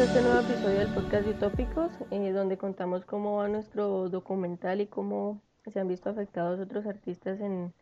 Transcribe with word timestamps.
a 0.00 0.04
este 0.04 0.22
nuevo 0.22 0.40
episodio 0.40 0.78
del 0.78 0.94
podcast 0.94 1.26
de 1.26 1.32
Utópicos, 1.32 1.90
eh, 2.10 2.32
donde 2.32 2.56
contamos 2.56 3.04
cómo 3.04 3.36
va 3.36 3.48
nuestro 3.48 4.08
documental 4.08 4.80
y 4.80 4.86
cómo 4.86 5.42
se 5.70 5.78
han 5.78 5.88
visto 5.88 6.08
afectados 6.08 6.58
otros 6.58 6.86
artistas 6.86 7.38
en 7.40 7.74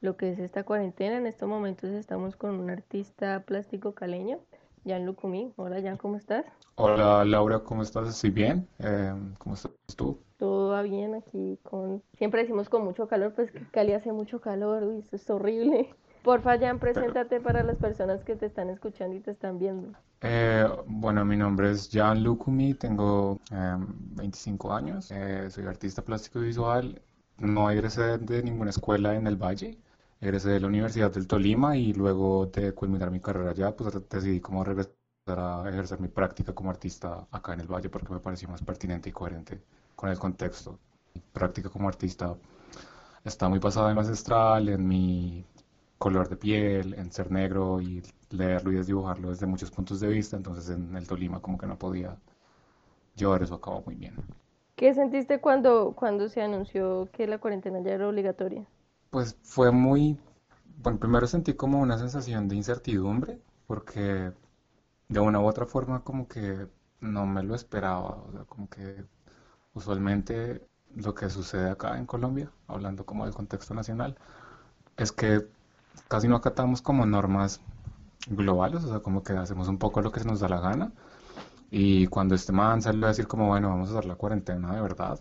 lo 0.00 0.16
que 0.16 0.30
es 0.30 0.38
esta 0.38 0.62
cuarentena. 0.62 1.16
En 1.16 1.26
estos 1.26 1.48
momentos 1.48 1.90
estamos 1.90 2.36
con 2.36 2.60
un 2.60 2.70
artista 2.70 3.42
plástico 3.44 3.96
caleño, 3.96 4.38
Jan 4.86 5.06
Lucumí. 5.06 5.52
Hola 5.56 5.82
Jan, 5.82 5.96
¿cómo 5.96 6.14
estás? 6.14 6.44
Hola 6.76 7.24
Laura, 7.24 7.58
¿cómo 7.58 7.82
estás? 7.82 8.08
Estoy 8.10 8.30
bien. 8.30 8.68
Eh, 8.78 9.12
¿cómo 9.38 9.56
estás 9.56 9.72
tú? 9.96 10.20
Todo 10.36 10.70
va 10.70 10.82
bien 10.82 11.16
aquí 11.16 11.58
con... 11.64 12.00
Siempre 12.16 12.42
decimos 12.42 12.68
con 12.68 12.84
mucho 12.84 13.08
calor, 13.08 13.32
pues 13.34 13.50
que 13.50 13.66
Cali 13.72 13.92
hace 13.92 14.12
mucho 14.12 14.40
calor, 14.40 14.84
uy, 14.84 14.98
esto 14.98 15.16
es 15.16 15.28
horrible. 15.28 15.90
Porfa, 16.26 16.58
Jan, 16.58 16.80
preséntate 16.80 17.40
para 17.40 17.62
las 17.62 17.76
personas 17.76 18.24
que 18.24 18.34
te 18.34 18.46
están 18.46 18.68
escuchando 18.68 19.14
y 19.14 19.20
te 19.20 19.30
están 19.30 19.60
viendo. 19.60 19.96
Eh, 20.22 20.66
bueno, 20.88 21.24
mi 21.24 21.36
nombre 21.36 21.70
es 21.70 21.88
Jan 21.88 22.20
Lucumi, 22.24 22.74
tengo 22.74 23.38
25 23.48 24.68
em, 24.68 24.76
años, 24.76 25.12
eh, 25.12 25.48
soy 25.48 25.66
artista 25.66 26.02
plástico 26.02 26.40
visual, 26.40 27.00
no 27.38 27.70
egresé 27.70 28.18
de 28.18 28.42
ninguna 28.42 28.70
escuela 28.70 29.14
en 29.14 29.28
el 29.28 29.36
Valle, 29.36 29.78
egresé 30.20 30.48
de 30.48 30.58
la 30.58 30.66
Universidad 30.66 31.12
del 31.12 31.28
Tolima 31.28 31.76
y 31.76 31.92
luego 31.92 32.46
de 32.46 32.72
culminar 32.72 33.12
mi 33.12 33.20
carrera 33.20 33.52
allá, 33.52 33.76
pues 33.76 33.96
decidí 34.10 34.40
como 34.40 34.64
regresar 34.64 34.96
a 35.28 35.62
ejercer 35.68 36.00
mi 36.00 36.08
práctica 36.08 36.52
como 36.52 36.70
artista 36.70 37.28
acá 37.30 37.52
en 37.52 37.60
el 37.60 37.68
Valle 37.68 37.88
porque 37.88 38.12
me 38.12 38.18
pareció 38.18 38.48
más 38.48 38.62
pertinente 38.64 39.10
y 39.10 39.12
coherente 39.12 39.62
con 39.94 40.10
el 40.10 40.18
contexto. 40.18 40.76
Mi 41.14 41.20
práctica 41.32 41.68
como 41.68 41.86
artista 41.86 42.34
está 43.24 43.48
muy 43.48 43.60
basada 43.60 43.90
en 43.90 43.94
lo 43.94 44.00
ancestral, 44.00 44.68
en 44.68 44.88
mi 44.88 45.44
color 45.98 46.28
de 46.28 46.36
piel, 46.36 46.94
en 46.94 47.10
ser 47.10 47.30
negro 47.30 47.80
y 47.80 48.02
leerlo 48.30 48.72
y 48.72 48.76
desdibujarlo 48.76 49.30
desde 49.30 49.46
muchos 49.46 49.70
puntos 49.70 50.00
de 50.00 50.08
vista, 50.08 50.36
entonces 50.36 50.70
en 50.70 50.94
el 50.96 51.06
Tolima 51.06 51.40
como 51.40 51.58
que 51.58 51.66
no 51.66 51.78
podía 51.78 52.16
llevar 53.14 53.42
eso 53.42 53.54
a 53.54 53.60
cabo 53.60 53.82
muy 53.86 53.94
bien. 53.94 54.14
¿Qué 54.74 54.92
sentiste 54.92 55.40
cuando, 55.40 55.94
cuando 55.96 56.28
se 56.28 56.42
anunció 56.42 57.08
que 57.12 57.26
la 57.26 57.38
cuarentena 57.38 57.80
ya 57.80 57.92
era 57.92 58.08
obligatoria? 58.08 58.66
Pues 59.10 59.38
fue 59.42 59.72
muy, 59.72 60.18
bueno, 60.82 60.98
primero 60.98 61.26
sentí 61.26 61.54
como 61.54 61.80
una 61.80 61.96
sensación 61.96 62.46
de 62.48 62.56
incertidumbre, 62.56 63.40
porque 63.66 64.32
de 65.08 65.20
una 65.20 65.40
u 65.40 65.46
otra 65.46 65.64
forma 65.64 66.04
como 66.04 66.28
que 66.28 66.66
no 67.00 67.26
me 67.26 67.42
lo 67.42 67.54
esperaba, 67.54 68.22
o 68.28 68.32
sea, 68.32 68.44
como 68.44 68.68
que 68.68 69.04
usualmente 69.72 70.66
lo 70.94 71.14
que 71.14 71.30
sucede 71.30 71.70
acá 71.70 71.96
en 71.98 72.06
Colombia, 72.06 72.50
hablando 72.66 73.06
como 73.06 73.24
del 73.24 73.34
contexto 73.34 73.72
nacional, 73.72 74.16
es 74.96 75.12
que 75.12 75.46
casi 76.08 76.28
no 76.28 76.36
acatamos 76.36 76.82
como 76.82 77.06
normas 77.06 77.60
globales, 78.28 78.84
o 78.84 78.88
sea, 78.88 79.00
como 79.00 79.22
que 79.22 79.32
hacemos 79.34 79.68
un 79.68 79.78
poco 79.78 80.00
lo 80.00 80.12
que 80.12 80.20
se 80.20 80.26
nos 80.26 80.40
da 80.40 80.48
la 80.48 80.60
gana. 80.60 80.92
Y 81.70 82.06
cuando 82.06 82.34
este 82.34 82.52
man 82.52 82.80
salió 82.82 83.06
a 83.06 83.08
decir 83.08 83.26
como, 83.26 83.48
bueno, 83.48 83.68
vamos 83.68 83.88
a 83.88 83.92
hacer 83.92 84.04
la 84.06 84.14
cuarentena 84.14 84.74
de 84.74 84.80
verdad, 84.80 85.20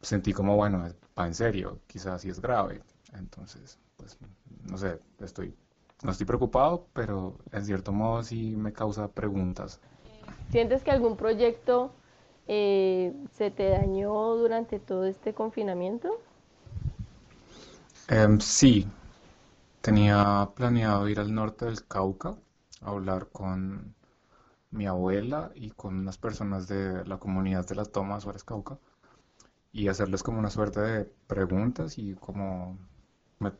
sentí 0.00 0.32
como, 0.32 0.56
bueno, 0.56 0.84
va 1.18 1.26
en 1.26 1.34
serio, 1.34 1.80
quizás 1.86 2.22
sí 2.22 2.28
es 2.28 2.40
grave. 2.40 2.82
Entonces, 3.14 3.78
pues, 3.96 4.18
no 4.68 4.76
sé, 4.76 4.98
estoy, 5.20 5.54
no 6.02 6.10
estoy 6.10 6.26
preocupado, 6.26 6.86
pero 6.92 7.38
en 7.52 7.64
cierto 7.64 7.92
modo 7.92 8.22
sí 8.22 8.54
me 8.56 8.72
causa 8.72 9.08
preguntas. 9.08 9.80
¿Sientes 10.50 10.82
que 10.82 10.90
algún 10.90 11.16
proyecto 11.16 11.92
eh, 12.46 13.14
se 13.32 13.50
te 13.50 13.70
dañó 13.70 14.34
durante 14.36 14.78
todo 14.78 15.04
este 15.06 15.32
confinamiento? 15.32 16.18
Em, 18.08 18.38
sí, 18.40 18.86
Tenía 19.82 20.48
planeado 20.54 21.08
ir 21.08 21.20
al 21.20 21.34
norte 21.34 21.66
del 21.66 21.86
Cauca 21.86 22.36
a 22.82 22.90
hablar 22.90 23.28
con 23.32 23.94
mi 24.70 24.86
abuela 24.86 25.50
y 25.54 25.70
con 25.72 25.98
unas 25.98 26.18
personas 26.18 26.68
de 26.68 27.04
la 27.04 27.18
comunidad 27.18 27.66
de 27.66 27.74
la 27.74 27.84
Toma 27.84 28.20
Suárez 28.20 28.44
Cauca 28.44 28.78
y 29.72 29.88
hacerles 29.88 30.22
como 30.22 30.38
una 30.38 30.50
suerte 30.50 30.80
de 30.80 31.04
preguntas 31.26 31.98
y 31.98 32.14
como 32.14 32.78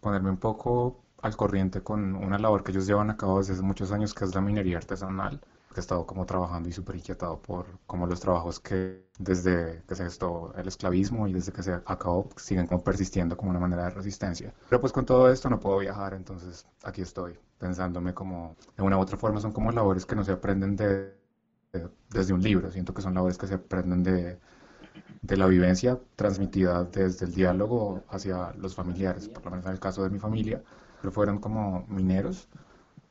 ponerme 0.01 0.31
un 0.31 0.39
poco 0.39 1.05
al 1.23 1.37
corriente 1.37 1.83
con 1.83 2.15
una 2.17 2.39
labor 2.39 2.63
que 2.65 2.73
ellos 2.73 2.87
llevan 2.87 3.11
a 3.11 3.17
cabo 3.17 3.39
desde 3.39 3.55
hace 3.55 3.63
muchos 3.63 3.93
años 3.93 4.15
que 4.15 4.25
es 4.25 4.35
la 4.35 4.41
minería 4.41 4.79
artesanal 4.79 5.41
que 5.73 5.81
he 5.81 5.83
estado 5.83 6.07
como 6.07 6.27
trabajando 6.27 6.69
y 6.69 6.73
súper 6.73 6.97
inquietado 6.97 7.41
por 7.41 7.67
como 7.87 8.07
los 8.07 8.21
trabajos 8.21 8.61
que 8.61 9.07
desde 9.19 9.83
que 9.87 9.95
se 9.95 10.05
gestó 10.05 10.55
el 10.57 10.69
esclavismo 10.69 11.27
y 11.29 11.33
desde 11.33 11.53
que 11.53 11.63
se 11.63 11.73
acabó 11.73 12.29
siguen 12.37 12.67
como 12.67 12.83
persistiendo 12.83 13.37
como 13.37 13.51
una 13.51 13.61
manera 13.61 13.85
de 13.85 13.91
resistencia. 13.91 14.55
Pero 14.69 14.81
pues 14.81 14.93
con 14.93 15.05
todo 15.07 15.31
esto 15.31 15.49
no 15.51 15.61
puedo 15.61 15.79
viajar, 15.79 16.15
entonces 16.15 16.67
aquí 16.83 17.03
estoy 17.03 17.39
pensándome 17.59 18.15
como 18.15 18.57
de 18.77 18.83
una 18.83 18.99
u 18.99 19.01
otra 19.01 19.17
forma 19.17 19.41
son 19.41 19.53
como 19.53 19.71
labores 19.73 20.07
que 20.07 20.17
no 20.17 20.25
se 20.25 20.33
aprenden 20.33 20.77
de, 20.77 21.15
desde 22.11 22.33
un 22.33 22.43
libro, 22.43 22.71
siento 22.71 22.93
que 22.93 23.03
son 23.03 23.15
labores 23.15 23.39
que 23.39 23.47
se 23.47 23.55
aprenden 23.55 24.03
de, 24.03 24.39
de 25.23 25.37
la 25.37 25.47
vivencia 25.47 25.99
transmitida 26.17 26.85
desde 26.85 27.27
el 27.27 27.35
diálogo 27.35 28.03
hacia 28.09 28.53
los 28.55 28.75
familiares, 28.75 29.29
por 29.29 29.45
lo 29.45 29.51
menos 29.51 29.67
en 29.67 29.73
el 29.73 29.81
caso 29.81 30.03
de 30.03 30.11
mi 30.11 30.19
familia, 30.19 30.63
pero 31.01 31.13
fueron 31.13 31.39
como 31.39 31.87
mineros 31.89 32.49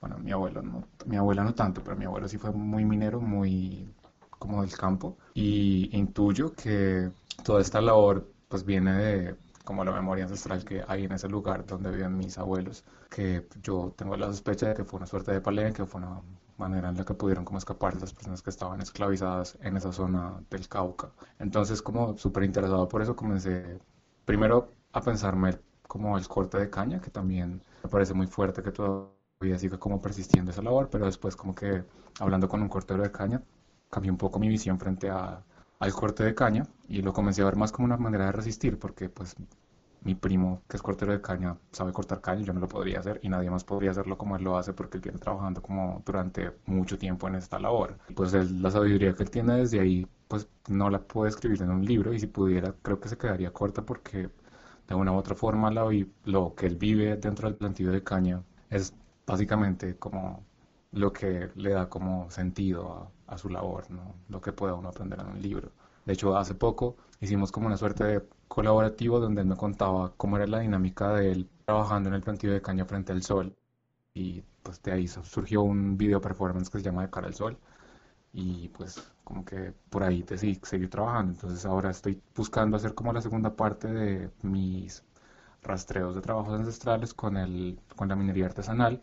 bueno, 0.02 0.18
mi 0.18 0.32
abuelo 0.32 0.62
no, 0.64 0.84
mi 1.06 1.16
abuela 1.18 1.44
no 1.44 1.54
tanto, 1.54 1.82
pero 1.84 1.96
mi 1.96 2.06
abuelo 2.06 2.28
sí 2.28 2.38
fue 2.38 2.52
muy 2.52 2.86
minero, 2.86 3.22
muy 3.22 3.94
como 4.40 4.62
del 4.62 4.76
campo. 4.76 5.18
Y 5.36 5.96
intuyo 5.96 6.54
que 6.54 7.12
toda 7.44 7.62
esta 7.62 7.82
labor 7.82 8.28
pues 8.50 8.66
viene 8.66 8.94
de 8.94 9.36
como 9.64 9.86
la 9.86 9.92
memoria 9.92 10.24
ancestral 10.26 10.66
que 10.66 10.84
hay 10.88 11.06
en 11.06 11.12
ese 11.14 11.30
lugar 11.30 11.66
donde 11.66 11.92
viven 11.92 12.18
mis 12.18 12.38
abuelos, 12.38 12.84
que 13.10 13.48
yo 13.62 13.94
tengo 13.96 14.18
la 14.18 14.28
sospecha 14.28 14.70
de 14.70 14.74
que 14.74 14.84
fue 14.84 14.98
una 14.98 15.06
suerte 15.08 15.32
de 15.32 15.42
palenque, 15.42 15.86
fue 15.86 16.02
una 16.02 16.22
manera 16.58 16.90
en 16.90 16.98
la 16.98 17.06
que 17.06 17.14
pudieron 17.14 17.46
como 17.46 17.60
escapar 17.60 17.96
las 18.02 18.14
personas 18.14 18.42
que 18.42 18.50
estaban 18.50 18.82
esclavizadas 18.82 19.58
en 19.62 19.78
esa 19.78 19.92
zona 19.94 20.42
del 20.50 20.68
Cauca. 20.68 21.12
Entonces 21.40 21.82
como 21.82 22.18
súper 22.18 22.44
interesado 22.44 22.88
por 22.88 23.02
eso 23.04 23.16
comencé 23.16 23.80
primero 24.26 24.72
a 24.94 25.02
pensarme 25.02 25.60
como 25.88 26.18
el 26.18 26.28
corte 26.28 26.58
de 26.58 26.70
caña, 26.70 27.00
que 27.02 27.12
también 27.12 27.62
me 27.84 27.90
parece 27.90 28.14
muy 28.14 28.28
fuerte 28.28 28.64
que 28.64 28.72
todo 28.72 29.21
y 29.46 29.58
sigue 29.58 29.80
como 29.80 30.02
persistiendo 30.02 30.52
esa 30.52 30.62
labor, 30.62 30.90
pero 30.90 31.06
después 31.06 31.36
como 31.36 31.56
que 31.56 31.84
hablando 32.20 32.48
con 32.50 32.62
un 32.62 32.70
cortero 32.70 33.04
de 33.04 33.12
caña, 33.12 33.42
cambió 33.90 34.12
un 34.12 34.18
poco 34.18 34.40
mi 34.40 34.48
visión 34.48 34.80
frente 34.80 35.10
a, 35.10 35.44
al 35.80 35.94
corte 35.94 36.24
de 36.24 36.36
caña 36.36 36.66
y 36.88 37.02
lo 37.02 37.14
comencé 37.14 37.42
a 37.42 37.46
ver 37.46 37.56
más 37.56 37.72
como 37.72 37.86
una 37.86 37.98
manera 37.98 38.26
de 38.26 38.32
resistir, 38.32 38.80
porque 38.80 39.10
pues 39.10 39.36
mi 40.04 40.16
primo, 40.16 40.64
que 40.68 40.78
es 40.78 40.84
cortero 40.84 41.12
de 41.12 41.22
caña, 41.22 41.58
sabe 41.72 41.94
cortar 41.94 42.22
caña, 42.22 42.42
yo 42.42 42.54
no 42.54 42.60
lo 42.60 42.68
podría 42.68 43.00
hacer 43.00 43.20
y 43.24 43.30
nadie 43.30 43.50
más 43.52 43.64
podría 43.64 43.92
hacerlo 43.92 44.18
como 44.18 44.36
él 44.36 44.44
lo 44.44 44.58
hace 44.58 44.74
porque 44.74 44.98
él 44.98 45.02
viene 45.04 45.20
trabajando 45.20 45.62
como 45.62 46.02
durante 46.06 46.52
mucho 46.66 46.98
tiempo 46.98 47.28
en 47.28 47.36
esta 47.36 47.60
labor. 47.60 47.98
Pues 48.16 48.34
la 48.34 48.72
sabiduría 48.72 49.14
que 49.14 49.24
él 49.24 49.30
tiene 49.30 49.58
desde 49.58 49.80
ahí, 49.80 50.08
pues 50.28 50.48
no 50.70 50.90
la 50.90 51.00
puede 51.02 51.30
escribir 51.30 51.62
en 51.62 51.70
un 51.70 51.86
libro 51.86 52.14
y 52.14 52.20
si 52.20 52.28
pudiera 52.28 52.74
creo 52.82 53.00
que 53.00 53.10
se 53.10 53.18
quedaría 53.18 53.52
corta 53.54 53.84
porque 53.86 54.30
de 54.88 54.96
una 54.96 55.12
u 55.12 55.16
otra 55.16 55.36
forma 55.36 55.72
lo 55.72 56.56
que 56.56 56.66
él 56.66 56.76
vive 56.78 57.16
dentro 57.18 57.48
del 57.48 57.58
plantillo 57.58 57.92
de 57.92 58.04
caña 58.04 58.44
es 58.70 58.94
básicamente 59.32 59.98
como 59.98 60.46
lo 60.92 61.14
que 61.14 61.50
le 61.56 61.72
da 61.72 61.88
como 61.90 62.30
sentido 62.30 63.12
a, 63.28 63.38
su 63.38 63.50
labor, 63.50 63.90
¿no? 63.90 64.16
lo 64.28 64.42
que 64.42 64.52
pueda 64.52 64.74
uno 64.74 64.90
aprender 64.90 65.20
en 65.22 65.28
un 65.28 65.42
libro. 65.42 65.72
De 66.06 66.14
hecho, 66.14 66.36
hace 66.38 66.54
poco 66.54 66.98
hicimos 67.22 67.52
como 67.52 67.68
una 67.68 67.78
suerte 67.78 68.04
de 68.04 68.28
colaborativo 68.50 69.20
donde 69.22 69.42
él 69.42 69.48
me 69.48 69.56
contaba 69.56 70.12
cómo 70.18 70.36
era 70.36 70.48
la 70.48 70.60
dinámica 70.60 71.14
de 71.14 71.32
él 71.32 71.50
trabajando 71.66 72.10
en 72.10 72.16
el 72.16 72.22
plantío 72.22 72.52
de 72.52 72.62
caña 72.62 72.86
frente 72.86 73.14
al 73.14 73.24
sol. 73.24 73.56
Y 74.14 74.44
pues 74.64 74.82
de 74.84 74.92
ahí 74.92 75.08
surgió 75.08 75.62
un 75.62 75.98
video 75.98 76.20
performance 76.20 76.70
que 76.70 76.80
se 76.80 76.84
llama 76.84 77.04
De 77.04 77.10
cara 77.10 77.28
al 77.28 77.36
sol. 77.36 77.58
Y 78.34 78.70
pues 78.70 79.02
como 79.24 79.46
que 79.46 79.74
por 79.90 80.04
ahí 80.04 80.24
decidí 80.24 80.60
seguir 80.64 80.90
trabajando. 80.90 81.34
Entonces 81.34 81.66
ahora 81.66 81.92
estoy 81.92 82.22
buscando 82.36 82.76
hacer 82.78 82.94
como 82.96 83.14
la 83.14 83.22
segunda 83.22 83.56
parte 83.56 83.88
de 83.88 84.30
mis 84.42 85.04
rastreos 85.64 86.16
de 86.16 86.22
trabajos 86.22 86.54
ancestrales 86.54 87.14
con, 87.14 87.38
el, 87.38 87.80
con 87.96 88.10
la 88.10 88.16
minería 88.16 88.46
artesanal 88.48 89.02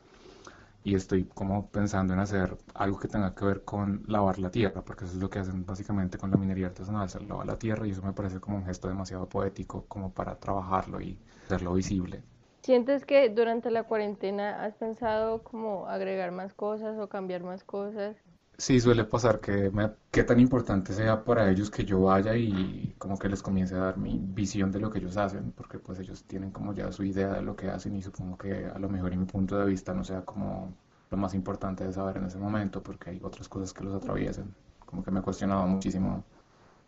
y 0.88 0.94
estoy 0.94 1.25
como 1.25 1.69
pensando 1.70 2.14
en 2.14 2.20
hacer 2.20 2.56
algo 2.75 2.99
que 2.99 3.08
tenga 3.08 3.35
que 3.35 3.44
ver 3.44 3.62
con 3.62 4.05
lavar 4.06 4.38
la 4.38 4.50
tierra, 4.50 4.81
porque 4.82 5.05
eso 5.05 5.14
es 5.14 5.20
lo 5.20 5.29
que 5.29 5.38
hacen 5.38 5.67
básicamente 5.67 6.17
con 6.17 6.31
la 6.31 6.38
minería 6.38 6.69
artesanal, 6.69 7.11
se 7.11 7.20
lava 7.20 7.44
la 7.44 7.58
tierra 7.58 7.87
y 7.87 7.90
eso 7.90 8.02
me 8.02 8.14
parece 8.14 8.40
como 8.40 8.56
un 8.56 8.64
gesto 8.64 8.88
demasiado 8.88 9.29
poético 9.29 9.85
como 9.87 10.11
para 10.12 10.37
trabajarlo 10.37 11.00
y 11.02 11.19
hacerlo 11.44 11.75
visible. 11.75 12.23
¿Sientes 12.62 13.05
que 13.05 13.29
durante 13.29 13.70
la 13.70 13.82
cuarentena 13.82 14.64
has 14.64 14.75
pensado 14.76 15.43
como 15.43 15.87
agregar 15.87 16.32
más 16.32 16.55
cosas 16.55 16.99
o 16.99 17.08
cambiar 17.08 17.43
más 17.43 17.64
cosas? 17.64 18.17
Sí, 18.60 18.81
suele 18.81 19.05
pasar 19.05 19.38
que 19.38 19.70
me, 19.70 19.93
qué 20.10 20.25
tan 20.25 20.40
importante 20.40 20.93
sea 20.93 21.22
para 21.25 21.49
ellos 21.49 21.70
que 21.70 21.84
yo 21.84 22.00
vaya 22.02 22.34
y 22.37 22.93
como 22.99 23.16
que 23.16 23.28
les 23.28 23.40
comience 23.40 23.76
a 23.76 23.78
dar 23.78 23.99
mi 23.99 24.19
visión 24.19 24.72
de 24.72 24.81
lo 24.81 24.90
que 24.90 24.99
ellos 24.99 25.16
hacen, 25.16 25.52
porque 25.52 25.78
pues 25.78 26.00
ellos 26.00 26.25
tienen 26.25 26.50
como 26.50 26.72
ya 26.72 26.90
su 26.90 27.05
idea 27.05 27.34
de 27.34 27.43
lo 27.43 27.55
que 27.55 27.69
hacen 27.69 27.94
y 27.94 28.02
supongo 28.02 28.37
que 28.37 28.66
a 28.66 28.78
lo 28.81 28.88
mejor 28.88 29.12
en 29.12 29.20
mi 29.20 29.26
punto 29.26 29.56
de 29.56 29.64
vista 29.64 29.94
no 29.94 30.02
sea 30.02 30.22
como 30.22 30.75
lo 31.08 31.16
más 31.16 31.34
importante 31.34 31.84
de 31.84 31.93
saber 31.93 32.16
en 32.16 32.25
ese 32.25 32.38
momento, 32.38 32.82
porque 32.82 33.10
hay 33.10 33.20
otras 33.22 33.49
cosas 33.49 33.72
que 33.72 33.84
los 33.84 33.94
atraviesan. 33.94 34.52
Como 34.84 35.04
que 35.04 35.12
me 35.12 35.22
cuestionaba 35.22 35.64
muchísimo 35.64 36.25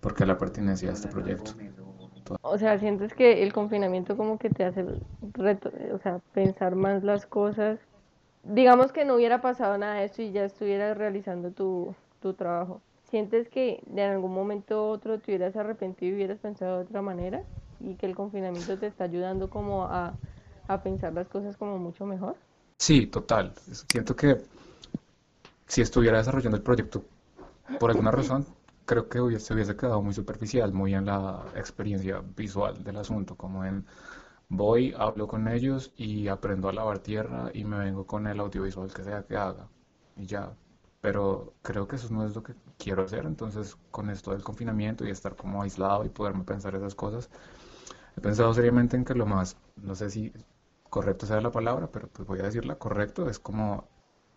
por 0.00 0.14
qué 0.14 0.26
la 0.26 0.37
pertenencia 0.37 0.90
a 0.90 0.94
este 0.94 1.06
proyecto. 1.06 1.52
O 2.43 2.58
sea, 2.58 2.81
sientes 2.81 3.14
que 3.14 3.44
el 3.44 3.52
confinamiento 3.52 4.16
como 4.16 4.38
que 4.38 4.50
te 4.50 4.64
hace 4.64 4.82
o 4.82 5.99
sea, 6.02 6.20
pensar 6.34 6.75
más 6.75 7.05
las 7.05 7.26
cosas 7.26 7.78
digamos 8.44 8.92
que 8.92 9.04
no 9.04 9.14
hubiera 9.16 9.40
pasado 9.40 9.76
nada 9.78 9.94
de 9.94 10.04
eso 10.04 10.22
y 10.22 10.32
ya 10.32 10.44
estuvieras 10.44 10.96
realizando 10.96 11.50
tu, 11.50 11.94
tu 12.20 12.34
trabajo. 12.34 12.81
¿Sientes 13.10 13.48
que 13.48 13.82
de 13.87 14.04
algún 14.04 14.32
momento 14.32 14.87
u 14.87 14.90
otro 14.90 15.19
te 15.19 15.32
hubieras 15.32 15.56
arrepentido 15.56 16.12
y 16.12 16.14
hubieras 16.14 16.38
pensado 16.38 16.78
de 16.78 16.84
otra 16.84 17.02
manera? 17.02 17.42
¿Y 17.81 17.94
que 17.94 18.06
el 18.06 18.14
confinamiento 18.14 18.78
te 18.78 18.87
está 18.87 19.04
ayudando 19.04 19.50
como 19.50 19.84
a, 19.84 20.14
a 20.69 20.82
pensar 20.82 21.12
las 21.12 21.28
cosas 21.28 21.56
como 21.56 21.78
mucho 21.78 22.06
mejor? 22.06 22.37
Sí, 22.78 23.06
total. 23.06 23.52
Siento 23.88 24.14
que 24.14 24.37
si 25.66 25.81
estuviera 25.82 26.19
desarrollando 26.19 26.56
el 26.56 26.62
proyecto 26.62 27.02
por 27.78 27.90
alguna 27.90 28.10
razón, 28.10 28.46
creo 28.87 29.08
que 29.08 29.20
hubiese, 29.20 29.46
se 29.46 29.54
hubiese 29.54 29.76
quedado 29.76 30.02
muy 30.02 30.14
superficial, 30.14 30.72
muy 30.72 30.94
en 30.94 31.06
la 31.06 31.44
experiencia 31.56 32.22
visual 32.37 32.82
del 32.82 32.96
asunto, 32.96 33.34
como 33.37 33.64
en 33.64 33.84
voy, 34.50 34.93
hablo 34.99 35.29
con 35.29 35.49
ellos 35.49 35.93
y 35.97 36.29
aprendo 36.29 36.69
a 36.69 36.73
lavar 36.73 36.99
tierra 36.99 37.50
y 37.55 37.64
me 37.64 37.79
vengo 37.79 38.06
con 38.06 38.26
el 38.26 38.41
audiovisual 38.41 38.93
que 38.93 39.05
sea 39.05 39.23
que 39.23 39.37
haga 39.37 39.69
y 40.17 40.26
ya. 40.26 40.52
Pero 41.00 41.55
creo 41.62 41.88
que 41.88 41.97
eso 41.97 42.12
no 42.12 42.26
es 42.26 42.35
lo 42.35 42.43
que 42.43 42.55
quiero 42.76 43.05
hacer, 43.05 43.25
entonces 43.25 43.79
con 43.91 44.11
esto 44.11 44.32
del 44.32 44.43
confinamiento 44.43 45.06
y 45.06 45.11
estar 45.11 45.35
como 45.35 45.62
aislado 45.62 46.05
y 46.05 46.11
poderme 46.11 46.44
pensar 46.44 46.75
esas 46.75 46.94
cosas, 46.94 47.31
he 48.17 48.20
pensado 48.20 48.52
seriamente 48.52 48.97
en 48.97 49.05
que 49.05 49.14
lo 49.14 49.25
más, 49.25 49.56
no 49.76 49.94
sé 49.94 50.11
si 50.11 50.32
correcto 50.91 51.25
sea 51.26 51.41
la 51.41 51.52
palabra, 51.52 51.91
pero 51.91 52.08
pues 52.08 52.29
voy 52.29 52.41
a 52.41 52.44
decirla 52.44 52.76
correcto, 52.76 53.31
es 53.31 53.38
como 53.38 53.88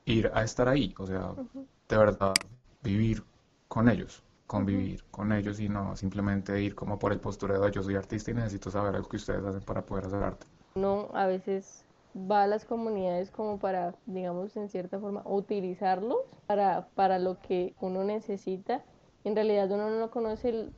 ir 0.06 0.32
a 0.34 0.44
estar 0.44 0.70
ahí, 0.70 0.94
o 0.98 1.08
sea, 1.08 1.34
de 1.90 1.98
verdad, 1.98 2.34
vivir 2.82 3.24
con 3.68 3.90
ellos, 3.90 4.24
convivir 4.54 5.04
con 5.10 5.32
ellos 5.32 5.60
y 5.60 5.68
no 5.68 5.96
simplemente 5.96 6.62
ir 6.62 6.76
como 6.76 7.00
por 7.00 7.12
el 7.12 7.20
postureo 7.20 7.60
de 7.60 7.72
yo 7.72 7.82
soy 7.82 7.96
artista 7.96 8.30
y 8.30 8.36
necesito 8.36 8.70
saber 8.70 8.94
algo 8.94 9.10
que 9.10 9.18
ustedes 9.18 9.44
hacen 9.44 9.62
para 9.62 9.82
poder 9.82 10.06
hacer 10.06 10.22
arte. 10.22 10.46
No, 10.76 11.10
a 11.16 11.26
veces 11.26 11.84
va 12.16 12.44
a 12.44 12.48
las 12.48 12.64
comunidades 12.64 13.32
como 13.32 13.58
para, 13.58 13.96
digamos, 14.06 14.56
en 14.56 14.70
cierta 14.70 15.00
forma, 15.00 15.24
utilizarlos 15.26 16.20
para, 16.46 16.86
para 16.94 17.18
lo 17.18 17.40
que 17.40 17.74
uno 17.82 18.04
necesita. 18.04 18.84
En 19.24 19.34
realidad 19.34 19.72
uno 19.72 19.90
no 19.90 20.12
conoce, 20.12 20.70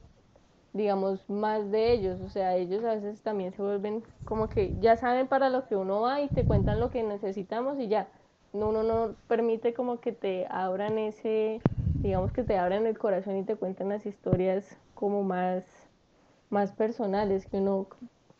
digamos, 0.71 1.29
más 1.29 1.69
de 1.69 1.91
ellos. 1.91 2.21
O 2.21 2.29
sea, 2.29 2.55
ellos 2.55 2.81
a 2.85 2.95
veces 2.95 3.21
también 3.23 3.51
se 3.51 3.61
vuelven 3.61 4.05
como 4.23 4.47
que 4.47 4.77
ya 4.79 4.95
saben 4.95 5.27
para 5.27 5.49
lo 5.49 5.67
que 5.67 5.75
uno 5.75 5.99
va 5.99 6.21
y 6.21 6.29
te 6.29 6.45
cuentan 6.45 6.79
lo 6.79 6.91
que 6.91 7.03
necesitamos 7.03 7.77
y 7.77 7.89
ya. 7.89 8.07
Uno 8.53 8.83
no 8.83 9.15
permite 9.27 9.73
como 9.73 9.99
que 9.99 10.13
te 10.13 10.47
abran 10.49 10.97
ese 10.97 11.59
digamos 12.03 12.31
que 12.31 12.43
te 12.43 12.57
abran 12.57 12.85
el 12.85 12.97
corazón 12.97 13.37
y 13.37 13.43
te 13.43 13.55
cuentan 13.55 13.89
las 13.89 14.05
historias 14.05 14.77
como 14.93 15.23
más, 15.23 15.63
más 16.49 16.71
personales, 16.71 17.45
que 17.47 17.57
uno, 17.57 17.87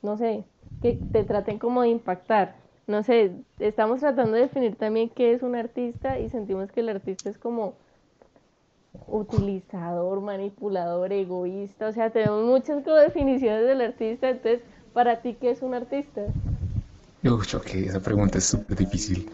no 0.02 0.18
sé, 0.18 0.44
que 0.82 1.00
te 1.12 1.24
traten 1.24 1.60
como 1.60 1.82
de 1.82 1.90
impactar. 1.90 2.56
No 2.88 3.04
sé, 3.04 3.32
estamos 3.60 4.00
tratando 4.02 4.36
de 4.36 4.44
definir 4.44 4.76
también 4.76 5.10
qué 5.10 5.34
es 5.34 5.42
un 5.42 5.56
artista 5.56 6.20
y 6.20 6.30
sentimos 6.30 6.72
que 6.72 6.82
el 6.82 6.90
artista 6.90 7.30
es 7.30 7.38
como 7.38 7.74
utilizador, 9.08 10.22
manipulador, 10.22 11.12
egoísta, 11.14 11.88
o 11.88 11.92
sea, 11.92 12.10
tenemos 12.12 12.44
muchas 12.46 12.84
como 12.84 12.96
definiciones 12.98 13.66
del 13.66 13.82
artista, 13.82 14.30
entonces, 14.30 14.62
para 14.94 15.22
ti, 15.22 15.36
¿qué 15.40 15.52
es 15.52 15.62
un 15.62 15.74
artista? 15.74 16.22
Uf, 17.24 17.56
ok, 17.56 17.68
esa 17.76 18.00
pregunta 18.00 18.38
es 18.38 18.46
súper 18.46 18.78
difícil. 18.78 19.30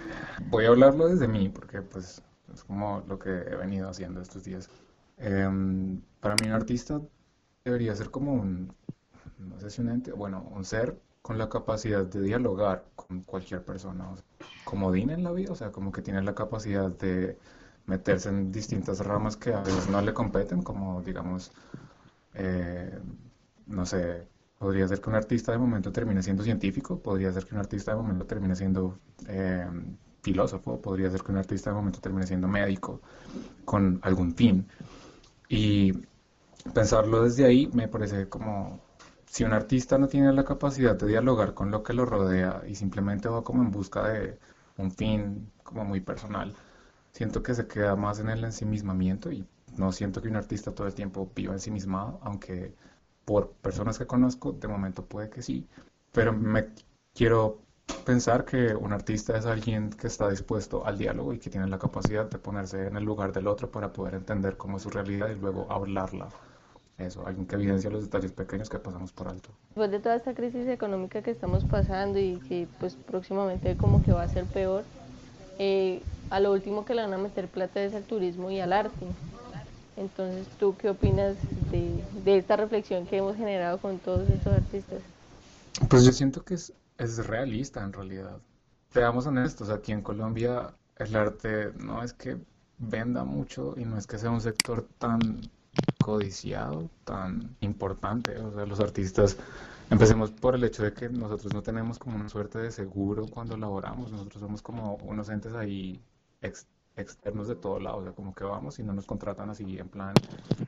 Voy 0.50 0.66
a 0.66 0.70
hablarlo 0.70 1.08
desde 1.10 1.28
mí, 1.28 1.50
porque 1.50 1.82
pues 1.82 2.22
es 2.54 2.64
como 2.64 3.04
lo 3.08 3.20
que 3.20 3.30
he 3.30 3.56
venido 3.56 3.90
haciendo 3.90 4.22
estos 4.22 4.44
días. 4.44 4.70
Em, 5.18 6.02
para 6.20 6.36
mí 6.36 6.48
un 6.48 6.54
artista 6.54 7.02
debería 7.64 7.96
ser 7.96 8.10
como 8.12 8.34
un, 8.34 8.74
no 9.40 9.60
sé 9.60 9.70
si 9.70 9.82
un 9.82 9.90
ente, 9.90 10.12
bueno, 10.12 10.48
un 10.52 10.66
ser 10.66 11.00
con 11.22 11.38
la 11.38 11.50
capacidad 11.50 12.06
de 12.06 12.22
dialogar 12.22 12.86
con 12.96 13.22
cualquier 13.24 13.64
persona, 13.64 14.10
como 14.64 14.92
Dean 14.92 15.12
en 15.12 15.24
la 15.24 15.32
vida, 15.32 15.52
o 15.52 15.56
sea, 15.56 15.72
como 15.72 15.92
que 15.92 16.02
tiene 16.02 16.22
la 16.24 16.34
capacidad 16.36 16.90
de 16.90 17.38
meterse 17.86 18.30
en 18.30 18.52
distintas 18.52 19.00
ramas 19.00 19.38
que 19.38 19.54
a 19.54 19.62
veces 19.62 19.90
no 19.90 20.02
le 20.02 20.14
competen, 20.14 20.62
como 20.64 21.02
digamos, 21.02 21.52
eh, 22.34 23.00
no 23.68 23.86
sé, 23.86 24.28
podría 24.58 24.88
ser 24.88 25.02
que 25.02 25.10
un 25.10 25.16
artista 25.16 25.52
de 25.52 25.58
momento 25.58 25.92
termine 25.92 26.24
siendo 26.24 26.44
científico, 26.44 27.00
podría 27.00 27.32
ser 27.32 27.46
que 27.46 27.54
un 27.56 27.60
artista 27.60 27.92
de 27.92 27.98
momento 27.98 28.26
termine 28.26 28.56
siendo 28.56 28.98
eh, 29.28 29.68
filósofo, 30.22 30.82
podría 30.82 31.10
ser 31.10 31.22
que 31.24 31.32
un 31.32 31.38
artista 31.38 31.70
de 31.70 31.76
momento 31.76 32.00
termine 32.00 32.28
siendo 32.28 32.48
médico 32.48 33.02
con 33.66 34.00
algún 34.04 34.36
fin. 34.36 34.68
Y 35.50 35.94
pensarlo 36.74 37.24
desde 37.24 37.46
ahí 37.46 37.70
me 37.74 37.88
parece 37.88 38.30
como 38.30 38.82
si 39.26 39.44
un 39.44 39.54
artista 39.54 39.98
no 39.98 40.08
tiene 40.08 40.34
la 40.34 40.44
capacidad 40.44 40.96
de 40.96 41.08
dialogar 41.08 41.54
con 41.54 41.72
lo 41.72 41.84
que 41.84 41.94
lo 41.94 42.06
rodea 42.06 42.64
y 42.68 42.76
simplemente 42.76 43.30
va 43.30 43.44
como 43.44 43.64
en 43.64 43.72
busca 43.72 44.08
de 44.10 44.38
un 44.78 44.92
fin 44.92 45.52
como 45.64 45.86
muy 45.86 46.02
personal, 46.02 46.54
siento 47.14 47.42
que 47.42 47.54
se 47.56 47.68
queda 47.68 47.96
más 47.96 48.20
en 48.20 48.30
el 48.30 48.44
ensimismamiento 48.44 49.32
y 49.32 49.48
no 49.78 49.92
siento 49.92 50.22
que 50.22 50.28
un 50.28 50.36
artista 50.36 50.74
todo 50.74 50.88
el 50.88 50.94
tiempo 50.94 51.32
viva 51.36 51.54
ensimismado, 51.54 52.20
aunque 52.24 52.76
por 53.26 53.52
personas 53.54 53.98
que 53.98 54.06
conozco 54.06 54.52
de 54.52 54.68
momento 54.68 55.06
puede 55.06 55.30
que 55.30 55.42
sí, 55.42 55.68
pero 56.12 56.34
me 56.34 56.68
quiero 57.14 57.62
pensar 58.06 58.46
que 58.46 58.76
un 58.76 58.94
artista 58.94 59.38
es 59.38 59.46
alguien 59.46 59.90
que 59.90 60.08
está 60.08 60.30
dispuesto 60.30 60.86
al 60.86 60.98
diálogo 60.98 61.34
y 61.34 61.40
que 61.40 61.50
tiene 61.50 61.68
la 61.68 61.80
capacidad 61.80 62.30
de 62.30 62.38
ponerse 62.38 62.88
en 62.88 62.98
el 62.98 63.04
lugar 63.04 63.32
del 63.32 63.48
otro 63.48 63.70
para 63.70 63.92
poder 63.94 64.16
entender 64.16 64.58
cómo 64.58 64.78
es 64.78 64.84
su 64.84 64.90
realidad 64.90 65.30
y 65.30 65.36
luego 65.36 65.72
hablarla. 65.72 66.30
Eso, 66.98 67.26
alguien 67.26 67.48
que 67.48 67.56
evidencia 67.56 67.90
los 67.90 68.04
detalles 68.04 68.32
pequeños 68.32 68.70
que 68.70 68.78
pasamos 68.78 69.12
por 69.12 69.28
alto. 69.28 69.50
Después 69.70 69.90
de 69.92 70.00
toda 70.00 70.16
esta 70.16 70.34
crisis 70.34 70.68
económica 70.68 71.22
que 71.22 71.32
estamos 71.32 71.64
pasando 71.66 72.20
y 72.20 72.40
que 72.48 72.68
pues 72.80 72.96
próximamente 72.96 73.76
como 73.76 74.04
que 74.04 74.12
va 74.12 74.24
a 74.24 74.28
ser 74.28 74.46
peor, 74.46 74.84
eh, 75.58 76.04
a 76.30 76.40
lo 76.40 76.52
último 76.52 76.86
que 76.86 76.94
le 76.94 77.02
van 77.02 77.14
a 77.14 77.18
meter 77.18 77.48
plata 77.48 77.82
es 77.82 77.94
al 77.94 78.04
turismo 78.04 78.52
y 78.52 78.60
al 78.60 78.74
arte. 78.74 79.06
Entonces, 79.98 80.48
¿tú 80.60 80.76
qué 80.78 80.90
opinas 80.90 81.36
de, 81.72 82.04
de 82.24 82.38
esta 82.38 82.56
reflexión 82.56 83.06
que 83.06 83.18
hemos 83.18 83.36
generado 83.36 83.80
con 83.80 84.00
todos 84.00 84.30
estos 84.30 84.54
artistas? 84.54 85.00
Pues 85.90 86.06
yo 86.06 86.12
siento 86.12 86.44
que 86.44 86.54
es 86.54 86.74
es 87.02 87.26
realista 87.26 87.84
en 87.84 87.94
realidad. 87.94 88.40
Seamos 88.90 89.26
honestos, 89.26 89.70
aquí 89.70 89.92
en 89.92 90.02
Colombia 90.02 90.76
el 90.98 91.16
arte 91.16 91.74
no 91.80 92.04
es 92.04 92.14
que 92.14 92.38
venda 92.78 93.24
mucho 93.24 93.74
y 93.76 93.86
no 93.86 93.98
es 93.98 94.06
que 94.06 94.20
sea 94.20 94.30
un 94.30 94.42
sector 94.42 94.88
tan 95.00 95.42
codiciado, 96.04 96.90
tan 97.04 97.56
importante. 97.62 98.38
O 98.38 98.52
sea, 98.52 98.66
los 98.66 98.80
artistas, 98.80 99.38
empecemos 99.90 100.32
por 100.32 100.56
el 100.56 100.64
hecho 100.64 100.84
de 100.84 100.94
que 100.94 101.10
nosotros 101.10 101.54
no 101.54 101.64
tenemos 101.64 101.98
como 101.98 102.18
una 102.18 102.30
suerte 102.30 102.60
de 102.60 102.72
seguro 102.72 103.26
cuando 103.28 103.58
laboramos, 103.58 104.12
nosotros 104.12 104.40
somos 104.40 104.62
como 104.62 104.96
unos 104.98 105.30
entes 105.30 105.54
ahí 105.54 106.00
de 107.04 107.56
todo 107.56 107.80
lado, 107.80 107.98
o 107.98 108.04
sea, 108.04 108.12
como 108.14 108.34
que 108.34 108.44
vamos 108.44 108.80
y 108.80 108.84
no 108.84 108.94
nos 108.94 109.06
contratan 109.06 109.50
así 109.50 109.78
en 109.78 109.90
plan, 109.90 110.14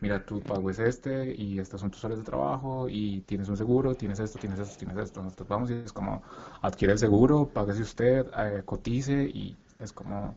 mira, 0.02 0.25
tu 0.25 0.40
pago 0.42 0.70
es 0.70 0.80
este 0.80 1.34
y 1.36 1.60
estas 1.60 1.82
son 1.82 1.92
tus 1.92 2.04
horas 2.04 2.18
de 2.18 2.24
trabajo 2.24 2.88
y 2.90 3.22
tienes 3.22 3.50
un 3.50 3.58
seguro, 3.58 3.96
tienes 3.96 4.20
esto, 4.20 4.40
tienes 4.40 4.60
esto, 4.60 4.78
tienes 4.78 4.98
esto. 4.98 5.22
Nosotros 5.24 5.48
vamos 5.48 5.70
y 5.72 5.74
es 5.74 5.94
como, 5.94 6.22
adquiere 6.62 6.94
el 6.94 7.00
seguro, 7.00 7.48
págase 7.54 7.82
usted, 7.82 8.28
eh, 8.38 8.63
cotice 8.66 9.24
y 9.24 9.56
es 9.80 9.92
como, 9.94 10.36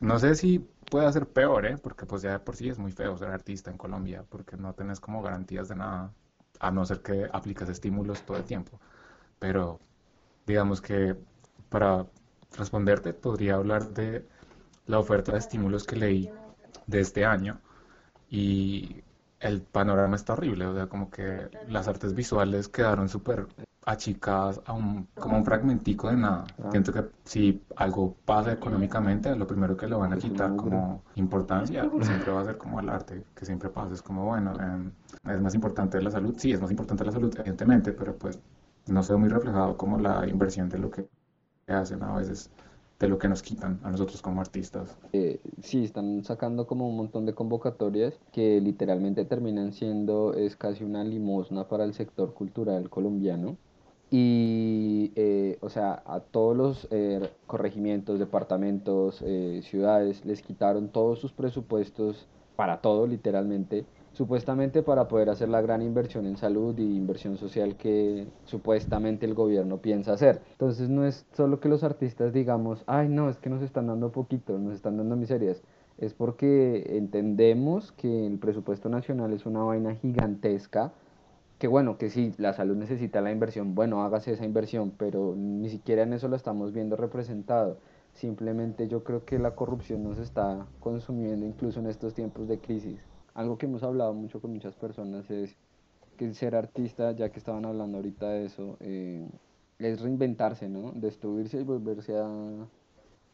no 0.00 0.18
sé 0.18 0.34
si 0.34 0.58
puede 0.90 1.12
ser 1.12 1.26
peor, 1.26 1.66
¿eh? 1.66 1.78
Porque 1.78 2.06
pues 2.06 2.22
ya 2.22 2.44
por 2.44 2.56
sí 2.56 2.68
es 2.68 2.78
muy 2.78 2.92
feo 2.92 3.16
ser 3.16 3.28
artista 3.30 3.70
en 3.70 3.78
Colombia, 3.78 4.24
porque 4.28 4.56
no 4.56 4.74
tenés 4.74 5.00
como 5.00 5.22
garantías 5.22 5.68
de 5.68 5.76
nada, 5.76 6.12
a 6.60 6.70
no 6.70 6.84
ser 6.84 7.00
que 7.02 7.28
aplicas 7.32 7.68
estímulos 7.68 8.22
todo 8.22 8.36
el 8.36 8.44
tiempo. 8.44 8.80
Pero 9.38 9.80
digamos 10.46 10.80
que 10.80 11.16
para 11.68 12.06
responderte 12.56 13.14
podría 13.14 13.54
hablar 13.54 13.90
de 13.90 14.26
la 14.90 14.98
oferta 14.98 15.32
de 15.32 15.38
estímulos 15.38 15.84
que 15.84 15.96
leí 15.96 16.30
de 16.86 17.00
este 17.00 17.24
año 17.24 17.60
y 18.28 19.02
el 19.38 19.62
panorama 19.62 20.16
está 20.16 20.34
horrible, 20.34 20.66
o 20.66 20.74
sea, 20.74 20.86
como 20.86 21.10
que 21.10 21.48
las 21.68 21.88
artes 21.88 22.14
visuales 22.14 22.68
quedaron 22.68 23.08
súper 23.08 23.46
achicadas 23.86 24.60
a 24.66 24.74
un, 24.74 25.08
como 25.14 25.38
un 25.38 25.44
fragmentico 25.44 26.08
de 26.08 26.16
nada. 26.16 26.44
Siento 26.70 26.92
que 26.92 27.04
si 27.24 27.62
algo 27.76 28.14
pasa 28.26 28.52
económicamente, 28.52 29.34
lo 29.34 29.46
primero 29.46 29.76
que 29.76 29.86
le 29.86 29.94
van 29.94 30.12
a 30.12 30.18
quitar 30.18 30.54
como 30.54 31.02
importancia 31.14 31.88
siempre 32.02 32.30
va 32.30 32.42
a 32.42 32.44
ser 32.44 32.58
como 32.58 32.80
el 32.80 32.90
arte, 32.90 33.24
que 33.34 33.46
siempre 33.46 33.70
pasa. 33.70 33.94
Es 33.94 34.02
como, 34.02 34.26
bueno, 34.26 34.52
em, 34.60 34.92
es 35.24 35.40
más 35.40 35.54
importante 35.54 36.00
la 36.02 36.10
salud, 36.10 36.34
sí, 36.36 36.52
es 36.52 36.60
más 36.60 36.70
importante 36.70 37.04
la 37.04 37.12
salud, 37.12 37.34
evidentemente, 37.38 37.92
pero 37.92 38.14
pues 38.16 38.38
no 38.86 39.02
se 39.02 39.14
ve 39.14 39.18
muy 39.18 39.30
reflejado 39.30 39.76
como 39.76 39.98
la 39.98 40.28
inversión 40.28 40.68
de 40.68 40.78
lo 40.78 40.90
que 40.90 41.08
hacen 41.66 42.02
a 42.02 42.16
veces 42.16 42.50
de 43.00 43.08
lo 43.08 43.18
que 43.18 43.28
nos 43.28 43.42
quitan 43.42 43.80
a 43.82 43.90
nosotros 43.90 44.20
como 44.20 44.42
artistas. 44.42 44.96
Eh, 45.14 45.40
sí, 45.62 45.84
están 45.84 46.22
sacando 46.22 46.66
como 46.66 46.88
un 46.88 46.96
montón 46.96 47.24
de 47.24 47.32
convocatorias 47.32 48.14
que 48.30 48.60
literalmente 48.60 49.24
terminan 49.24 49.72
siendo, 49.72 50.34
es 50.34 50.54
casi 50.54 50.84
una 50.84 51.02
limosna 51.02 51.66
para 51.66 51.84
el 51.84 51.94
sector 51.94 52.34
cultural 52.34 52.90
colombiano. 52.90 53.56
Y, 54.12 55.12
eh, 55.14 55.56
o 55.60 55.70
sea, 55.70 56.02
a 56.04 56.20
todos 56.20 56.56
los 56.56 56.88
eh, 56.90 57.30
corregimientos, 57.46 58.18
departamentos, 58.18 59.24
ciudades, 59.62 60.24
les 60.26 60.42
quitaron 60.42 60.88
todos 60.88 61.20
sus 61.20 61.32
presupuestos 61.32 62.26
para 62.56 62.80
todo, 62.82 63.06
literalmente, 63.06 63.86
supuestamente 64.12 64.82
para 64.82 65.08
poder 65.08 65.30
hacer 65.30 65.48
la 65.48 65.60
gran 65.60 65.82
inversión 65.82 66.26
en 66.26 66.36
salud 66.36 66.76
y 66.78 66.96
inversión 66.96 67.36
social 67.36 67.76
que 67.76 68.26
supuestamente 68.44 69.26
el 69.26 69.34
gobierno 69.34 69.78
piensa 69.78 70.12
hacer. 70.12 70.42
Entonces 70.52 70.88
no 70.88 71.04
es 71.04 71.26
solo 71.32 71.60
que 71.60 71.68
los 71.68 71.84
artistas 71.84 72.32
digamos, 72.32 72.82
ay 72.86 73.08
no, 73.08 73.28
es 73.28 73.38
que 73.38 73.50
nos 73.50 73.62
están 73.62 73.86
dando 73.86 74.12
poquito, 74.12 74.58
nos 74.58 74.74
están 74.74 74.96
dando 74.96 75.16
miserias. 75.16 75.62
es 75.98 76.14
porque 76.14 76.96
entendemos 76.96 77.92
que 77.92 78.26
el 78.26 78.38
presupuesto 78.38 78.88
nacional 78.88 79.32
es 79.32 79.46
una 79.46 79.62
vaina 79.62 79.94
gigantesca, 79.96 80.92
que 81.58 81.68
bueno, 81.68 81.98
que 81.98 82.08
sí, 82.08 82.32
la 82.38 82.54
salud 82.54 82.76
necesita 82.76 83.20
la 83.20 83.32
inversión, 83.32 83.74
bueno, 83.74 84.02
hágase 84.02 84.32
esa 84.32 84.46
inversión, 84.46 84.92
pero 84.96 85.34
ni 85.36 85.68
siquiera 85.68 86.02
en 86.04 86.14
eso 86.14 86.26
lo 86.28 86.36
estamos 86.36 86.72
viendo 86.72 86.96
representado. 86.96 87.78
Simplemente 88.14 88.88
yo 88.88 89.04
creo 89.04 89.24
que 89.24 89.38
la 89.38 89.54
corrupción 89.54 90.02
nos 90.02 90.18
está 90.18 90.66
consumiendo 90.80 91.46
incluso 91.46 91.80
en 91.80 91.86
estos 91.86 92.14
tiempos 92.14 92.48
de 92.48 92.58
crisis. 92.60 93.09
Algo 93.40 93.56
que 93.56 93.64
hemos 93.64 93.82
hablado 93.82 94.12
mucho 94.12 94.38
con 94.42 94.52
muchas 94.52 94.74
personas 94.74 95.30
es 95.30 95.56
que 96.18 96.34
ser 96.34 96.54
artista, 96.54 97.12
ya 97.12 97.30
que 97.30 97.38
estaban 97.38 97.64
hablando 97.64 97.96
ahorita 97.96 98.28
de 98.28 98.44
eso, 98.44 98.76
eh, 98.80 99.26
es 99.78 100.02
reinventarse, 100.02 100.68
¿no? 100.68 100.92
Destruirse 100.92 101.58
y 101.58 101.64
volverse 101.64 102.18
a, 102.18 102.66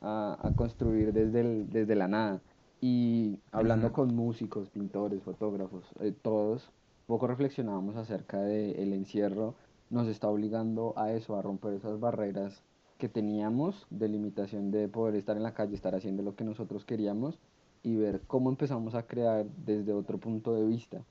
a, 0.02 0.52
construir 0.54 1.12
desde, 1.12 1.64
desde 1.64 1.96
la 1.96 2.06
nada. 2.06 2.40
Y 2.80 3.40
hablando 3.50 3.92
con 3.92 4.14
músicos, 4.14 4.70
pintores, 4.70 5.24
fotógrafos, 5.24 5.84
eh, 5.98 6.14
todos, 6.22 6.70
poco 7.08 7.26
reflexionábamos 7.26 7.96
acerca 7.96 8.40
del 8.40 8.92
encierro, 8.92 9.56
nos 9.90 10.06
está 10.06 10.28
obligando 10.28 10.94
a 10.96 11.10
eso, 11.14 11.34
a 11.34 11.42
romper 11.42 11.72
esas 11.72 11.98
barreras 11.98 12.62
que 12.98 13.08
teníamos 13.08 13.88
de 13.90 14.06
limitación 14.06 14.70
de 14.70 14.86
poder 14.86 15.16
estar 15.16 15.36
en 15.36 15.42
la 15.42 15.54
calle, 15.54 15.74
estar 15.74 15.96
haciendo 15.96 16.22
lo 16.22 16.36
que 16.36 16.44
nosotros 16.44 16.84
queríamos 16.84 17.40
y 17.86 17.94
ver 17.94 18.20
cómo 18.26 18.50
empezamos 18.50 18.96
a 18.96 19.04
crear 19.04 19.46
desde 19.64 19.92
otro 19.92 20.18
punto 20.18 20.52
de 20.54 20.66
vista. 20.66 21.04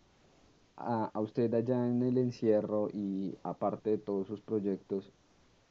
A, 0.75 1.09
a 1.13 1.19
usted 1.21 1.53
allá 1.53 1.87
en 1.87 2.03
el 2.03 2.17
encierro 2.17 2.89
y 2.91 3.33
aparte 3.43 3.91
de 3.91 3.97
todos 3.97 4.27
sus 4.27 4.41
proyectos, 4.41 5.09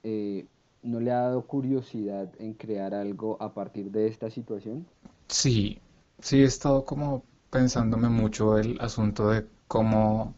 eh, 0.02 0.46
¿no 0.82 1.00
le 1.00 1.11
ha 1.11 1.20
dado 1.20 1.42
curiosidad 1.42 2.32
en 2.38 2.54
crear 2.54 2.94
algo 2.94 3.37
a 3.38 3.52
partir 3.52 3.90
de 3.90 4.06
esta 4.06 4.30
situación? 4.30 4.87
Sí, 5.28 5.78
sí 6.20 6.40
he 6.40 6.44
estado 6.44 6.87
como 6.87 7.23
pensándome 7.50 8.08
mucho 8.08 8.56
el 8.56 8.80
asunto 8.80 9.28
de 9.28 9.46
cómo 9.68 10.32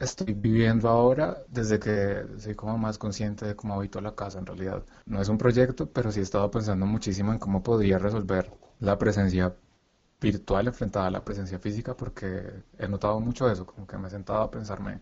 estoy 0.00 0.34
viviendo 0.34 0.88
ahora 0.88 1.44
desde 1.48 1.78
que 1.78 2.24
soy 2.38 2.56
como 2.56 2.76
más 2.76 2.98
consciente 2.98 3.46
de 3.46 3.54
cómo 3.54 3.74
habito 3.74 4.00
la 4.00 4.16
casa 4.16 4.40
en 4.40 4.46
realidad. 4.46 4.82
No 5.06 5.20
es 5.20 5.28
un 5.28 5.38
proyecto, 5.38 5.88
pero 5.88 6.10
sí 6.10 6.18
he 6.18 6.24
estado 6.24 6.50
pensando 6.50 6.86
muchísimo 6.86 7.32
en 7.32 7.38
cómo 7.38 7.62
podría 7.62 7.98
resolver 7.98 8.52
la 8.80 8.98
presencia 8.98 9.54
virtual 10.22 10.68
enfrentada 10.68 11.06
a 11.08 11.10
la 11.10 11.24
presencia 11.24 11.58
física 11.58 11.96
porque 11.96 12.64
he 12.78 12.88
notado 12.88 13.20
mucho 13.20 13.50
eso, 13.50 13.66
como 13.66 13.86
que 13.86 13.98
me 13.98 14.08
he 14.08 14.10
sentado 14.10 14.42
a 14.42 14.50
pensarme, 14.50 15.00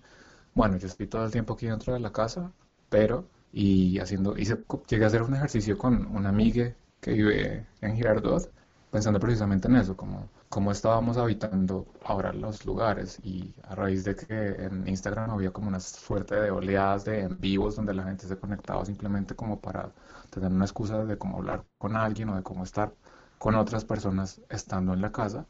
bueno, 0.55 0.77
yo 0.79 0.87
estoy 0.89 1.07
todo 1.07 1.25
el 1.25 1.31
tiempo 1.33 1.55
aquí 1.55 1.67
dentro 1.67 1.93
de 1.95 2.01
la 2.01 2.13
casa, 2.13 2.53
pero 2.89 3.29
y 3.53 3.99
haciendo, 3.99 4.37
hice, 4.39 4.59
llegué 4.89 5.05
a 5.05 5.09
hacer 5.09 5.23
un 5.23 5.35
ejercicio 5.35 5.77
con 5.79 6.07
una 6.17 6.29
amiga 6.31 6.75
que 7.01 7.13
vive 7.13 7.67
en 7.81 7.97
Girardot, 7.97 8.51
pensando 8.91 9.21
precisamente 9.21 9.69
en 9.69 9.77
eso, 9.77 9.97
como 9.97 10.29
cómo 10.51 10.73
estábamos 10.73 11.17
habitando 11.17 11.87
ahora 12.05 12.33
los 12.33 12.67
lugares 12.67 13.21
y 13.23 13.55
a 13.63 13.77
raíz 13.77 14.05
de 14.05 14.17
que 14.17 14.65
en 14.65 14.87
Instagram 14.89 15.31
había 15.31 15.53
como 15.53 15.69
una 15.69 15.79
suerte 15.81 16.35
de 16.35 16.51
oleadas 16.51 17.05
de 17.05 17.21
en 17.21 17.41
vivos 17.41 17.77
donde 17.77 17.95
la 17.95 18.03
gente 18.03 18.27
se 18.27 18.37
conectaba 18.37 18.85
simplemente 18.85 19.37
como 19.37 19.61
para 19.61 19.93
tener 20.31 20.51
una 20.51 20.65
excusa 20.65 21.05
de 21.05 21.17
cómo 21.19 21.39
hablar 21.39 21.65
con 21.79 21.97
alguien 21.97 22.31
o 22.31 22.37
de 22.37 22.43
cómo 22.43 22.65
estar 22.65 22.93
con 23.41 23.55
otras 23.57 23.87
personas 23.87 24.43
estando 24.51 24.93
en 24.95 25.01
la 25.01 25.13
casa, 25.13 25.47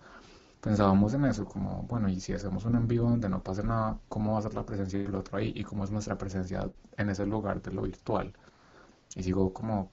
pensábamos 0.61 1.15
en 1.15 1.25
eso, 1.25 1.45
como, 1.45 1.83
bueno, 1.89 2.09
y 2.09 2.21
si 2.21 2.33
hacemos 2.33 2.65
un 2.65 2.77
en 2.77 2.87
vivo 2.89 3.11
donde 3.11 3.29
no 3.29 3.43
pase 3.43 3.65
nada, 3.65 3.99
¿cómo 4.09 4.35
va 4.35 4.39
a 4.39 4.43
ser 4.43 4.55
la 4.55 4.65
presencia 4.65 5.01
del 5.01 5.15
otro 5.17 5.39
ahí? 5.39 5.53
¿Y 5.57 5.65
cómo 5.65 5.85
es 5.85 5.91
nuestra 5.91 6.17
presencia 6.17 6.71
en 6.97 7.11
ese 7.11 7.27
lugar 7.27 7.61
de 7.63 7.73
lo 7.73 7.83
virtual? 7.83 8.33
Y 9.17 9.25
sigo 9.25 9.53
como 9.53 9.91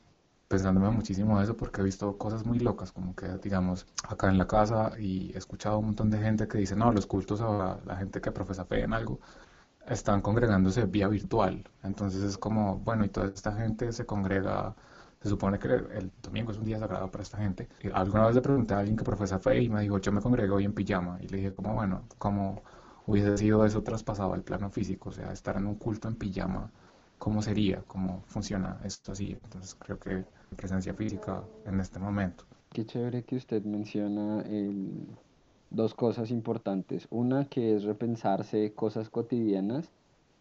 pensándome 0.47 0.91
muchísimo 0.91 1.41
eso 1.41 1.57
porque 1.57 1.81
he 1.81 1.83
visto 1.85 2.17
cosas 2.19 2.45
muy 2.45 2.59
locas, 2.59 2.91
como 2.91 3.15
que, 3.15 3.27
digamos, 3.39 3.87
acá 4.07 4.29
en 4.29 4.37
la 4.37 4.47
casa 4.47 4.91
y 4.99 5.31
he 5.33 5.37
escuchado 5.39 5.79
un 5.79 5.87
montón 5.87 6.11
de 6.11 6.19
gente 6.19 6.47
que 6.47 6.59
dice, 6.59 6.75
no, 6.75 6.91
los 6.91 7.07
cultos 7.07 7.41
a 7.41 7.79
la 7.83 7.95
gente 7.97 8.21
que 8.21 8.31
profesa 8.31 8.65
fe 8.65 8.83
en 8.83 8.93
algo 8.93 9.19
están 9.87 10.21
congregándose 10.21 10.85
vía 10.85 11.07
virtual. 11.07 11.63
Entonces 11.83 12.21
es 12.23 12.37
como, 12.37 12.77
bueno, 12.79 13.05
y 13.05 13.09
toda 13.09 13.27
esta 13.27 13.53
gente 13.53 13.91
se 13.91 14.05
congrega 14.05 14.75
se 15.21 15.29
supone 15.29 15.57
que 15.57 15.67
el 15.67 16.11
domingo 16.21 16.51
es 16.51 16.57
un 16.57 16.65
día 16.65 16.79
sagrado 16.79 17.09
para 17.09 17.23
esta 17.23 17.37
gente. 17.37 17.67
Y 17.83 17.89
alguna 17.91 18.27
vez 18.27 18.35
le 18.35 18.41
pregunté 18.41 18.73
a 18.73 18.79
alguien 18.79 18.95
que 18.95 19.03
profesa 19.03 19.39
fe 19.39 19.63
y 19.63 19.69
me 19.69 19.81
dijo, 19.81 19.97
yo 19.97 20.11
me 20.11 20.21
congregué 20.21 20.51
hoy 20.51 20.65
en 20.65 20.73
pijama. 20.73 21.17
Y 21.21 21.27
le 21.27 21.37
dije, 21.37 21.53
como 21.53 21.73
bueno, 21.73 22.03
como 22.17 22.61
hubiese 23.07 23.37
sido 23.37 23.65
eso 23.65 23.81
traspasado 23.81 24.33
al 24.33 24.43
plano 24.43 24.69
físico, 24.69 25.09
o 25.09 25.11
sea, 25.11 25.31
estar 25.31 25.57
en 25.57 25.65
un 25.65 25.75
culto 25.75 26.07
en 26.07 26.15
pijama, 26.15 26.69
¿cómo 27.17 27.41
sería? 27.41 27.81
¿Cómo 27.87 28.23
funciona 28.27 28.79
esto 28.83 29.13
así? 29.13 29.37
Entonces 29.43 29.75
creo 29.75 29.97
que 29.99 30.23
presencia 30.55 30.93
física 30.93 31.41
en 31.65 31.79
este 31.79 31.99
momento. 31.99 32.43
Qué 32.71 32.85
chévere 32.85 33.23
que 33.23 33.37
usted 33.37 33.63
menciona 33.63 34.41
el... 34.41 35.07
dos 35.71 35.93
cosas 35.93 36.31
importantes. 36.31 37.07
Una 37.09 37.45
que 37.45 37.75
es 37.75 37.83
repensarse 37.83 38.73
cosas 38.73 39.09
cotidianas, 39.09 39.89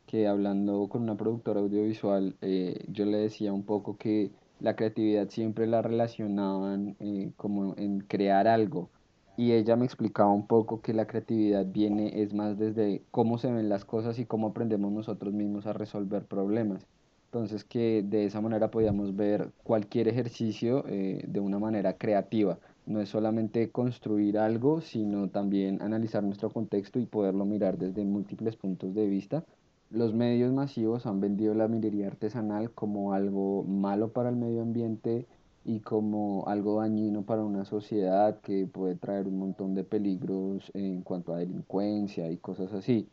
que 0.06 0.28
hablando 0.28 0.86
con 0.88 1.02
una 1.02 1.16
productora 1.16 1.60
audiovisual, 1.60 2.36
eh, 2.40 2.84
yo 2.88 3.06
le 3.06 3.18
decía 3.18 3.52
un 3.52 3.64
poco 3.64 3.96
que 3.96 4.30
la 4.60 4.76
creatividad 4.76 5.28
siempre 5.28 5.66
la 5.66 5.82
relacionaban 5.82 6.96
eh, 7.00 7.30
como 7.36 7.74
en 7.76 8.00
crear 8.00 8.48
algo. 8.48 8.90
Y 9.36 9.52
ella 9.52 9.76
me 9.76 9.84
explicaba 9.84 10.30
un 10.30 10.46
poco 10.46 10.80
que 10.80 10.94
la 10.94 11.06
creatividad 11.06 11.66
viene 11.66 12.22
es 12.22 12.32
más 12.32 12.58
desde 12.58 13.02
cómo 13.10 13.36
se 13.38 13.52
ven 13.52 13.68
las 13.68 13.84
cosas 13.84 14.18
y 14.18 14.24
cómo 14.24 14.48
aprendemos 14.48 14.92
nosotros 14.92 15.34
mismos 15.34 15.66
a 15.66 15.74
resolver 15.74 16.24
problemas. 16.24 16.86
Entonces 17.26 17.64
que 17.64 18.02
de 18.02 18.24
esa 18.24 18.40
manera 18.40 18.70
podíamos 18.70 19.14
ver 19.14 19.50
cualquier 19.62 20.08
ejercicio 20.08 20.84
eh, 20.88 21.22
de 21.26 21.40
una 21.40 21.58
manera 21.58 21.94
creativa. 21.98 22.58
No 22.86 23.00
es 23.00 23.10
solamente 23.10 23.70
construir 23.70 24.38
algo, 24.38 24.80
sino 24.80 25.28
también 25.28 25.82
analizar 25.82 26.22
nuestro 26.22 26.50
contexto 26.50 26.98
y 26.98 27.06
poderlo 27.06 27.44
mirar 27.44 27.76
desde 27.76 28.04
múltiples 28.04 28.56
puntos 28.56 28.94
de 28.94 29.06
vista 29.06 29.44
los 29.90 30.14
medios 30.14 30.52
masivos 30.52 31.06
han 31.06 31.20
vendido 31.20 31.54
la 31.54 31.68
minería 31.68 32.08
artesanal 32.08 32.70
como 32.70 33.12
algo 33.12 33.62
malo 33.64 34.12
para 34.12 34.30
el 34.30 34.36
medio 34.36 34.62
ambiente 34.62 35.26
y 35.64 35.80
como 35.80 36.44
algo 36.46 36.80
dañino 36.80 37.22
para 37.22 37.44
una 37.44 37.64
sociedad 37.64 38.40
que 38.40 38.66
puede 38.66 38.94
traer 38.94 39.26
un 39.26 39.38
montón 39.38 39.74
de 39.74 39.84
peligros 39.84 40.70
en 40.74 41.02
cuanto 41.02 41.34
a 41.34 41.38
delincuencia 41.38 42.30
y 42.30 42.36
cosas 42.36 42.72
así. 42.72 43.08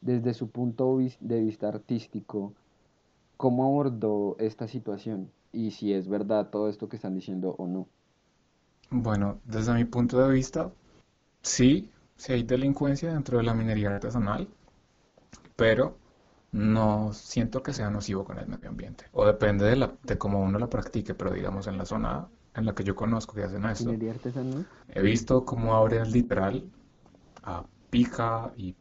Desde 0.00 0.34
su 0.34 0.50
punto 0.50 0.98
de 1.20 1.40
vista 1.40 1.68
artístico, 1.68 2.52
¿cómo 3.38 3.64
abordó 3.64 4.36
esta 4.38 4.68
situación? 4.68 5.30
Y 5.52 5.70
si 5.70 5.94
es 5.94 6.08
verdad 6.08 6.50
todo 6.50 6.68
esto 6.68 6.88
que 6.88 6.96
están 6.96 7.14
diciendo 7.14 7.54
o 7.58 7.66
no. 7.66 7.86
Bueno, 8.90 9.38
desde 9.46 9.72
mi 9.72 9.84
punto 9.84 10.18
de 10.18 10.32
vista, 10.32 10.70
sí, 11.40 11.90
sí 12.16 12.32
hay 12.34 12.42
delincuencia 12.42 13.12
dentro 13.12 13.38
de 13.38 13.44
la 13.44 13.54
minería 13.54 13.88
artesanal, 13.88 14.46
pero 15.56 15.96
no 16.54 17.12
siento 17.12 17.64
que 17.64 17.72
sea 17.72 17.90
nocivo 17.90 18.24
con 18.24 18.38
el 18.38 18.46
medio 18.46 18.68
ambiente. 18.68 19.06
O 19.12 19.26
depende 19.26 19.64
de, 19.64 19.74
la, 19.74 19.92
de 20.04 20.16
cómo 20.16 20.40
uno 20.40 20.56
la 20.60 20.68
practique, 20.68 21.12
pero 21.12 21.32
digamos 21.32 21.66
en 21.66 21.76
la 21.76 21.84
zona 21.84 22.28
en 22.54 22.64
la 22.64 22.76
que 22.76 22.84
yo 22.84 22.94
conozco 22.94 23.34
que 23.34 23.42
hacen 23.42 23.64
esto, 23.64 23.90
he 24.88 25.02
visto 25.02 25.44
cómo 25.44 25.74
abren 25.74 26.12
literal 26.12 26.64
a 27.42 27.64
pica 27.90 28.52
y 28.56 28.76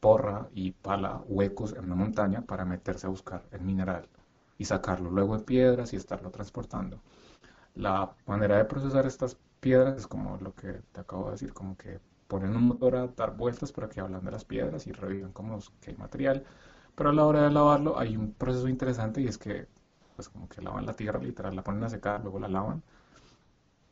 porra 0.00 0.48
y 0.54 0.70
pala 0.70 1.20
huecos 1.26 1.74
en 1.74 1.84
una 1.84 1.94
montaña 1.94 2.40
para 2.40 2.64
meterse 2.64 3.06
a 3.06 3.10
buscar 3.10 3.44
el 3.50 3.60
mineral 3.60 4.08
y 4.56 4.64
sacarlo 4.64 5.10
luego 5.10 5.34
en 5.34 5.42
piedras 5.42 5.92
y 5.92 5.96
estarlo 5.96 6.30
transportando. 6.30 7.02
La 7.74 8.14
manera 8.26 8.56
de 8.56 8.64
procesar 8.64 9.04
estas 9.04 9.36
piedras 9.60 9.98
es 9.98 10.06
como 10.06 10.38
lo 10.38 10.54
que 10.54 10.80
te 10.90 11.00
acabo 11.02 11.26
de 11.26 11.32
decir, 11.32 11.52
como 11.52 11.76
que 11.76 12.00
ponen 12.28 12.56
un 12.56 12.68
motor 12.68 12.96
a 12.96 13.08
dar 13.08 13.36
vueltas 13.36 13.72
para 13.72 13.90
que 13.90 14.00
hablan 14.00 14.24
de 14.24 14.30
las 14.30 14.46
piedras 14.46 14.86
y 14.86 14.92
reviven 14.92 15.32
como 15.32 15.58
que 15.82 15.90
hay 15.90 15.96
material 15.98 16.46
pero 17.00 17.08
a 17.08 17.12
la 17.14 17.24
hora 17.24 17.44
de 17.44 17.50
lavarlo 17.50 17.98
hay 17.98 18.14
un 18.14 18.34
proceso 18.34 18.68
interesante 18.68 19.22
y 19.22 19.26
es 19.26 19.38
que, 19.38 19.66
pues 20.16 20.28
como 20.28 20.46
que 20.50 20.60
lavan 20.60 20.84
la 20.84 20.94
tierra, 20.94 21.18
literal, 21.18 21.56
la 21.56 21.64
ponen 21.64 21.82
a 21.82 21.88
secar, 21.88 22.20
luego 22.22 22.38
la 22.38 22.46
lavan. 22.46 22.82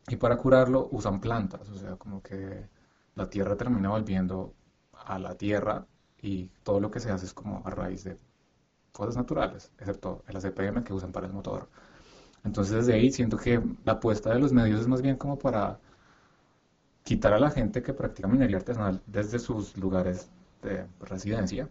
Y 0.09 0.17
para 0.17 0.37
curarlo 0.37 0.91
usan 0.93 1.19
plantas, 1.19 1.71
o 1.71 1.75
sea, 1.75 1.97
como 1.97 2.23
que 2.23 2.69
la 3.15 3.31
tierra 3.31 3.57
termina 3.57 3.89
volviendo 3.89 4.53
a 4.93 5.19
la 5.19 5.35
tierra 5.39 5.87
y 6.21 6.51
todo 6.63 6.81
lo 6.81 6.91
que 6.91 7.01
se 7.01 7.11
hace 7.11 7.25
es 7.25 7.33
como 7.33 7.63
a 7.65 7.71
raíz 7.71 8.05
de 8.05 8.19
cosas 8.93 9.17
naturales, 9.17 9.73
excepto 9.79 10.23
el 10.29 10.37
ACPM 10.37 10.85
que 10.85 10.93
usan 10.93 11.11
para 11.11 11.27
el 11.27 11.33
motor. 11.33 11.71
Entonces 12.45 12.75
desde 12.75 12.93
ahí 12.93 13.11
siento 13.11 13.39
que 13.39 13.63
la 13.87 13.93
apuesta 13.93 14.35
de 14.35 14.39
los 14.39 14.53
medios 14.53 14.83
es 14.83 14.87
más 14.87 15.01
bien 15.01 15.17
como 15.17 15.39
para 15.39 15.81
quitar 17.05 17.33
a 17.33 17.41
la 17.41 17.51
gente 17.51 17.83
que 17.83 17.95
practica 17.95 18.29
minería 18.29 18.59
artesanal 18.59 19.01
desde 19.07 19.39
sus 19.39 19.79
lugares 19.79 20.31
de 20.61 20.87
residencia 21.01 21.71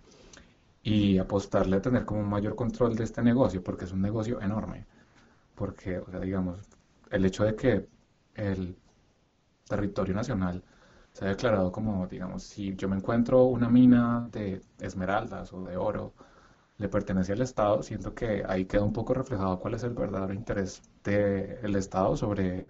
y 0.87 1.17
apostarle 1.19 1.77
a 1.77 1.81
tener 1.81 2.05
como 2.05 2.21
un 2.21 2.29
mayor 2.29 2.55
control 2.55 2.95
de 2.95 3.03
este 3.03 3.21
negocio, 3.21 3.61
porque 3.63 3.85
es 3.85 3.91
un 3.91 4.01
negocio 4.01 4.41
enorme. 4.41 4.85
Porque, 5.55 5.99
o 5.99 6.09
sea, 6.11 6.21
digamos, 6.21 6.59
el 7.11 7.25
hecho 7.25 7.43
de 7.45 7.55
que 7.55 7.89
el 8.35 8.77
territorio 9.67 10.15
nacional 10.15 10.63
se 11.13 11.25
ha 11.25 11.29
declarado 11.29 11.71
como, 11.71 12.07
digamos, 12.07 12.43
si 12.43 12.75
yo 12.75 12.89
me 12.89 12.97
encuentro 12.97 13.45
una 13.45 13.69
mina 13.69 14.29
de 14.31 14.61
esmeraldas 14.79 15.53
o 15.53 15.63
de 15.63 15.77
oro, 15.77 16.13
le 16.77 16.89
pertenece 16.89 17.33
al 17.33 17.41
Estado, 17.41 17.83
siento 17.83 18.13
que 18.15 18.43
ahí 18.47 18.65
queda 18.65 18.83
un 18.83 18.93
poco 18.93 19.13
reflejado 19.13 19.59
cuál 19.59 19.73
es 19.75 19.83
el 19.83 19.93
verdadero 19.93 20.33
interés 20.33 20.81
del 21.03 21.75
Estado 21.75 22.15
sobre 22.17 22.67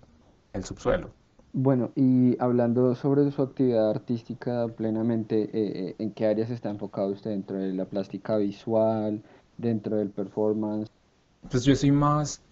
el 0.54 0.64
subsuelo. 0.66 1.14
Bueno, 1.60 1.90
y 1.96 2.40
hablando 2.40 2.94
sobre 2.94 3.32
su 3.32 3.42
actividad 3.42 3.90
artística 3.90 4.68
plenamente, 4.68 5.46
eh, 5.46 5.50
eh, 5.54 5.96
¿en 5.98 6.12
qué 6.12 6.28
áreas 6.28 6.52
está 6.52 6.70
enfocado 6.70 7.08
usted 7.08 7.32
dentro 7.32 7.58
de 7.58 7.74
la 7.74 7.86
plástica 7.86 8.38
visual, 8.38 9.24
dentro 9.58 9.96
del 9.96 10.12
performance? 10.12 10.88
Pues 11.50 11.64
yo 11.66 11.76
soy 11.76 11.92
más 11.92 12.44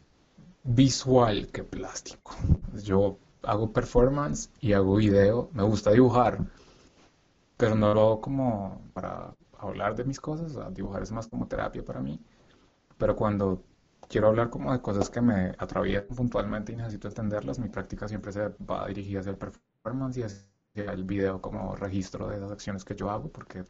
visual 0.64 1.46
que 1.52 1.64
plástico. 1.64 2.32
Yo 2.84 3.18
hago 3.44 3.72
performance 3.72 4.50
y 4.60 4.74
hago 4.74 4.96
video. 4.96 5.50
Me 5.54 5.62
gusta 5.62 5.92
dibujar, 5.92 6.40
pero 7.58 7.76
no 7.76 7.94
lo 7.94 8.02
hago 8.02 8.22
como 8.22 8.82
para 8.94 9.36
hablar 9.60 9.96
de 9.96 10.04
mis 10.04 10.20
cosas. 10.20 10.58
dibujar 10.74 11.04
es 11.04 11.12
más 11.12 11.28
como 11.28 11.46
terapia 11.46 11.86
para 11.86 12.02
mí. 12.02 12.20
Pero 12.98 13.16
cuando 13.16 13.62
quiero 14.08 14.28
hablar 14.28 14.50
como 14.50 14.72
de 14.72 14.82
cosas 14.82 15.10
que 15.10 15.22
me 15.22 15.56
atraviesan 15.58 16.16
puntualmente 16.16 16.74
y 16.74 16.76
necesito 16.76 17.08
entenderlas, 17.08 17.60
mi 17.60 17.70
práctica 17.70 18.08
siempre 18.08 18.32
se 18.32 18.50
va 18.70 18.88
dirigida 18.88 19.20
hacia 19.20 19.32
el 19.32 19.38
performance 19.38 20.18
y 20.18 20.24
hacia 20.24 20.92
el 20.94 21.04
video 21.04 21.42
como 21.42 21.76
registro 21.76 22.28
de 22.28 22.40
las 22.40 22.52
acciones 22.52 22.84
que 22.86 22.96
yo 22.96 23.10
hago, 23.10 23.30
porque 23.30 23.66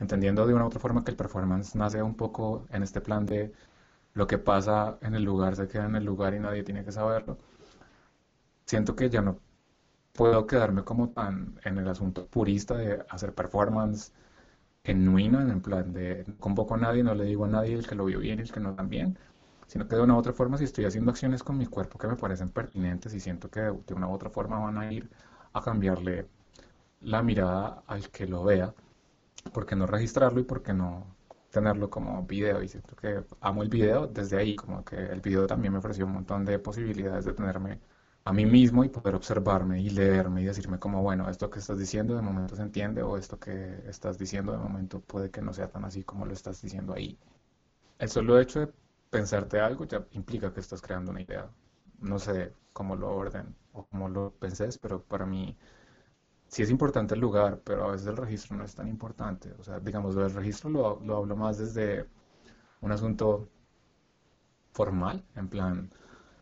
entendiendo 0.00 0.46
de 0.46 0.54
una 0.54 0.64
u 0.64 0.66
otra 0.68 0.80
forma 0.80 1.04
que 1.04 1.10
el 1.12 1.16
performance 1.16 1.74
nace 1.76 2.02
un 2.02 2.16
poco 2.16 2.66
en 2.70 2.82
este 2.82 3.00
plan 3.00 3.26
de 3.26 3.52
lo 4.14 4.26
que 4.26 4.38
pasa 4.38 4.98
en 5.02 5.14
el 5.14 5.22
lugar 5.24 5.56
se 5.56 5.68
queda 5.68 5.86
en 5.86 5.96
el 5.96 6.04
lugar 6.04 6.34
y 6.34 6.40
nadie 6.40 6.62
tiene 6.64 6.84
que 6.84 6.92
saberlo. 6.92 7.38
Siento 8.66 8.94
que 8.96 9.10
ya 9.10 9.22
no 9.22 9.38
puedo 10.12 10.46
quedarme 10.46 10.84
como 10.84 11.10
tan 11.10 11.58
en 11.64 11.78
el 11.78 11.88
asunto 11.88 12.26
purista 12.26 12.76
de 12.76 13.04
hacer 13.08 13.34
performance 13.34 14.12
genuino, 14.84 15.40
en 15.40 15.50
el 15.50 15.60
plan 15.60 15.92
de 15.92 16.24
no 16.26 16.36
convoco 16.38 16.74
a 16.74 16.78
nadie, 16.78 17.02
no 17.02 17.14
le 17.14 17.24
digo 17.24 17.44
a 17.44 17.48
nadie 17.48 17.74
el 17.74 17.86
que 17.86 17.94
lo 17.94 18.04
vio 18.06 18.20
bien 18.20 18.38
y 18.38 18.42
el 18.42 18.52
que 18.52 18.60
no 18.60 18.74
también, 18.74 19.18
sino 19.70 19.86
que 19.86 19.94
de 19.94 20.02
una 20.02 20.16
otra 20.16 20.32
forma 20.32 20.58
si 20.58 20.64
estoy 20.64 20.84
haciendo 20.84 21.12
acciones 21.12 21.44
con 21.44 21.56
mi 21.56 21.64
cuerpo 21.64 21.96
que 21.96 22.08
me 22.08 22.16
parecen 22.16 22.48
pertinentes 22.48 23.14
y 23.14 23.20
siento 23.20 23.48
que 23.48 23.60
de 23.60 23.94
una 23.94 24.08
u 24.08 24.12
otra 24.12 24.28
forma 24.28 24.58
van 24.58 24.78
a 24.78 24.92
ir 24.92 25.08
a 25.52 25.62
cambiarle 25.62 26.26
la 27.02 27.22
mirada 27.22 27.84
al 27.86 28.10
que 28.10 28.26
lo 28.26 28.42
vea, 28.42 28.74
¿por 29.52 29.66
qué 29.66 29.76
no 29.76 29.86
registrarlo 29.86 30.40
y 30.40 30.42
por 30.42 30.60
qué 30.64 30.74
no 30.74 31.06
tenerlo 31.52 31.88
como 31.88 32.24
video? 32.24 32.60
Y 32.64 32.68
siento 32.68 32.96
que 32.96 33.22
amo 33.40 33.62
el 33.62 33.68
video 33.68 34.08
desde 34.08 34.38
ahí, 34.38 34.56
como 34.56 34.84
que 34.84 34.96
el 34.96 35.20
video 35.20 35.46
también 35.46 35.72
me 35.72 35.78
ofreció 35.78 36.04
un 36.04 36.14
montón 36.14 36.44
de 36.44 36.58
posibilidades 36.58 37.24
de 37.26 37.32
tenerme 37.32 37.78
a 38.24 38.32
mí 38.32 38.46
mismo 38.46 38.84
y 38.84 38.88
poder 38.88 39.14
observarme 39.14 39.80
y 39.80 39.90
leerme 39.90 40.42
y 40.42 40.46
decirme 40.46 40.80
como, 40.80 41.00
bueno, 41.02 41.30
esto 41.30 41.48
que 41.48 41.60
estás 41.60 41.78
diciendo 41.78 42.16
de 42.16 42.22
momento 42.22 42.56
se 42.56 42.62
entiende 42.62 43.02
o 43.04 43.16
esto 43.16 43.38
que 43.38 43.84
estás 43.86 44.18
diciendo 44.18 44.50
de 44.50 44.58
momento 44.58 45.00
puede 45.00 45.30
que 45.30 45.42
no 45.42 45.52
sea 45.52 45.68
tan 45.68 45.84
así 45.84 46.02
como 46.02 46.26
lo 46.26 46.32
estás 46.32 46.60
diciendo 46.60 46.92
ahí. 46.92 47.16
El 48.00 48.08
solo 48.08 48.40
hecho 48.40 48.60
de 48.60 48.72
pensarte 49.10 49.60
algo 49.60 49.84
ya 49.84 50.06
implica 50.12 50.52
que 50.52 50.60
estás 50.60 50.82
creando 50.82 51.10
una 51.12 51.22
idea. 51.22 51.50
No 52.00 52.18
sé 52.18 52.54
cómo 52.72 52.96
lo 52.96 53.10
orden 53.14 53.54
o 53.72 53.86
cómo 53.86 54.08
lo 54.08 54.32
pensés, 54.38 54.78
pero 54.78 55.02
para 55.02 55.26
mí 55.26 55.56
sí 56.48 56.62
es 56.62 56.70
importante 56.70 57.14
el 57.14 57.20
lugar, 57.20 57.60
pero 57.64 57.86
a 57.88 57.92
veces 57.92 58.08
el 58.08 58.16
registro 58.18 58.56
no 58.56 58.64
es 58.64 58.74
tan 58.74 58.88
importante. 58.88 59.54
O 59.58 59.64
sea, 59.64 59.80
digamos, 59.80 60.14
del 60.16 60.32
registro 60.34 60.70
lo, 60.70 61.00
lo 61.02 61.16
hablo 61.18 61.36
más 61.36 61.58
desde 61.58 62.06
un 62.82 62.92
asunto 62.92 63.48
formal, 64.72 65.24
en 65.36 65.48
plan, 65.48 65.90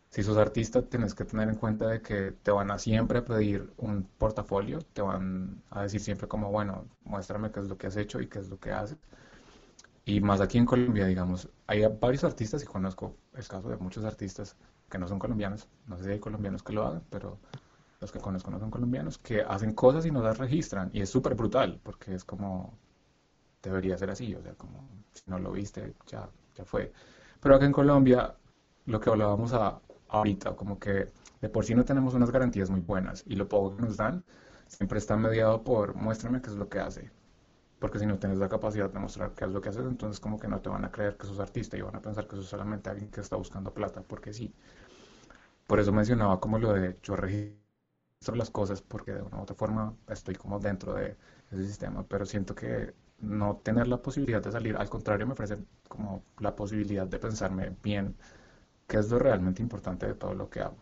si 0.09 0.23
sos 0.23 0.37
artista, 0.37 0.81
tienes 0.83 1.15
que 1.15 1.25
tener 1.25 1.49
en 1.49 1.55
cuenta 1.55 1.87
de 1.87 2.01
que 2.01 2.31
te 2.31 2.51
van 2.51 2.71
a 2.71 2.79
siempre 2.79 3.21
pedir 3.21 3.71
un 3.77 4.03
portafolio, 4.17 4.79
te 4.93 5.01
van 5.01 5.63
a 5.71 5.83
decir 5.83 6.01
siempre 6.01 6.27
como, 6.27 6.51
bueno, 6.51 6.85
muéstrame 7.03 7.51
qué 7.51 7.59
es 7.61 7.67
lo 7.67 7.77
que 7.77 7.87
has 7.87 7.97
hecho 7.97 8.21
y 8.21 8.27
qué 8.27 8.39
es 8.39 8.49
lo 8.49 8.59
que 8.59 8.71
haces. 8.71 8.97
Y 10.09 10.21
más 10.21 10.41
aquí 10.41 10.57
en 10.57 10.65
Colombia, 10.65 11.05
digamos, 11.05 11.47
hay 11.67 11.85
varios 11.85 12.23
artistas 12.23 12.63
y 12.63 12.65
conozco 12.65 13.15
el 13.35 13.47
caso 13.47 13.69
de 13.69 13.77
muchos 13.77 14.03
artistas 14.03 14.55
que 14.89 14.97
no 14.97 15.07
son 15.07 15.19
colombianos, 15.19 15.69
no 15.85 15.97
sé 15.97 16.05
si 16.05 16.09
hay 16.09 16.19
colombianos 16.19 16.63
que 16.63 16.73
lo 16.73 16.83
hagan, 16.83 17.03
pero 17.11 17.37
los 18.01 18.11
que 18.11 18.17
conozco 18.17 18.49
no 18.49 18.57
son 18.57 18.71
colombianos, 18.71 19.19
que 19.19 19.43
hacen 19.43 19.75
cosas 19.75 20.07
y 20.07 20.11
no 20.11 20.23
las 20.23 20.39
registran. 20.39 20.89
Y 20.93 21.01
es 21.01 21.11
súper 21.11 21.35
brutal, 21.35 21.79
porque 21.83 22.15
es 22.15 22.23
como, 22.23 22.75
debería 23.61 23.99
ser 23.99 24.09
así, 24.09 24.33
o 24.33 24.41
sea, 24.41 24.55
como, 24.55 24.89
si 25.13 25.21
no 25.27 25.37
lo 25.37 25.51
viste, 25.51 25.93
ya, 26.07 26.27
ya 26.55 26.65
fue. 26.65 26.91
Pero 27.39 27.53
acá 27.53 27.67
en 27.67 27.71
Colombia, 27.71 28.35
lo 28.87 28.99
que 28.99 29.11
hablábamos 29.11 29.53
a, 29.53 29.79
ahorita, 30.07 30.55
como 30.55 30.79
que 30.79 31.11
de 31.39 31.49
por 31.49 31.65
sí 31.65 31.75
no 31.75 31.85
tenemos 31.85 32.15
unas 32.15 32.31
garantías 32.31 32.71
muy 32.71 32.81
buenas 32.81 33.23
y 33.27 33.35
lo 33.35 33.47
poco 33.47 33.75
que 33.75 33.83
nos 33.83 33.97
dan 33.97 34.23
siempre 34.65 34.97
está 34.97 35.15
mediado 35.17 35.63
por 35.63 35.93
muéstrame 35.93 36.41
qué 36.41 36.49
es 36.49 36.55
lo 36.55 36.67
que 36.67 36.79
hace. 36.79 37.11
Porque 37.79 37.99
si 37.99 38.05
no 38.05 38.19
tienes 38.19 38.39
la 38.39 38.49
capacidad 38.49 38.89
de 38.89 38.99
mostrar 38.99 39.31
qué 39.33 39.45
es 39.45 39.51
lo 39.51 39.61
que 39.61 39.69
haces, 39.69 39.85
entonces 39.85 40.19
como 40.19 40.37
que 40.39 40.47
no 40.47 40.59
te 40.61 40.69
van 40.69 40.85
a 40.85 40.91
creer 40.91 41.17
que 41.17 41.25
sos 41.27 41.39
artista 41.39 41.77
y 41.77 41.81
van 41.81 41.95
a 41.95 42.01
pensar 42.01 42.27
que 42.27 42.35
sos 42.35 42.47
solamente 42.47 42.89
alguien 42.89 43.09
que 43.09 43.21
está 43.21 43.35
buscando 43.37 43.73
plata, 43.73 44.01
porque 44.01 44.33
sí. 44.33 44.53
Por 45.67 45.79
eso 45.79 45.91
mencionaba 45.93 46.39
como 46.39 46.59
lo 46.59 46.73
de 46.73 46.97
yo 47.03 47.15
registro 47.15 47.59
las 48.35 48.49
cosas 48.49 48.81
porque 48.81 49.13
de 49.13 49.21
una 49.21 49.37
u 49.37 49.41
otra 49.43 49.55
forma 49.55 49.95
estoy 50.07 50.35
como 50.35 50.59
dentro 50.59 50.93
de 50.93 51.15
ese 51.51 51.65
sistema, 51.65 52.03
pero 52.07 52.25
siento 52.25 52.53
que 52.55 52.93
no 53.19 53.57
tener 53.57 53.87
la 53.87 54.01
posibilidad 54.01 54.41
de 54.43 54.51
salir, 54.51 54.75
al 54.77 54.89
contrario 54.89 55.25
me 55.27 55.33
ofrece 55.33 55.57
como 55.87 56.23
la 56.39 56.55
posibilidad 56.55 57.07
de 57.07 57.19
pensarme 57.19 57.75
bien 57.83 58.15
qué 58.87 58.97
es 58.97 59.09
lo 59.11 59.19
realmente 59.19 59.61
importante 59.61 60.07
de 60.07 60.15
todo 60.15 60.33
lo 60.33 60.49
que 60.49 60.61
hago. 60.61 60.77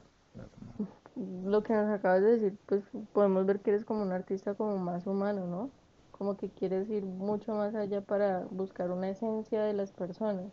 Lo 1.16 1.64
que 1.64 1.74
nos 1.74 1.90
acabas 1.90 2.22
de 2.22 2.38
decir, 2.38 2.58
pues 2.68 2.84
podemos 3.14 3.46
ver 3.46 3.62
que 3.62 3.72
eres 3.72 3.86
como 3.86 4.04
un 4.04 4.12
artista 4.12 4.54
como 4.56 4.78
más 4.78 5.08
humano, 5.08 5.48
¿no? 5.48 5.72
Como 6.18 6.38
que 6.38 6.50
quieres 6.50 6.90
ir 6.90 7.06
mucho 7.06 7.54
más 7.54 7.76
allá 7.76 8.02
para 8.02 8.46
buscar 8.52 8.92
una 8.92 9.10
esencia 9.10 9.64
de 9.64 9.74
las 9.74 9.92
personas. 9.92 10.52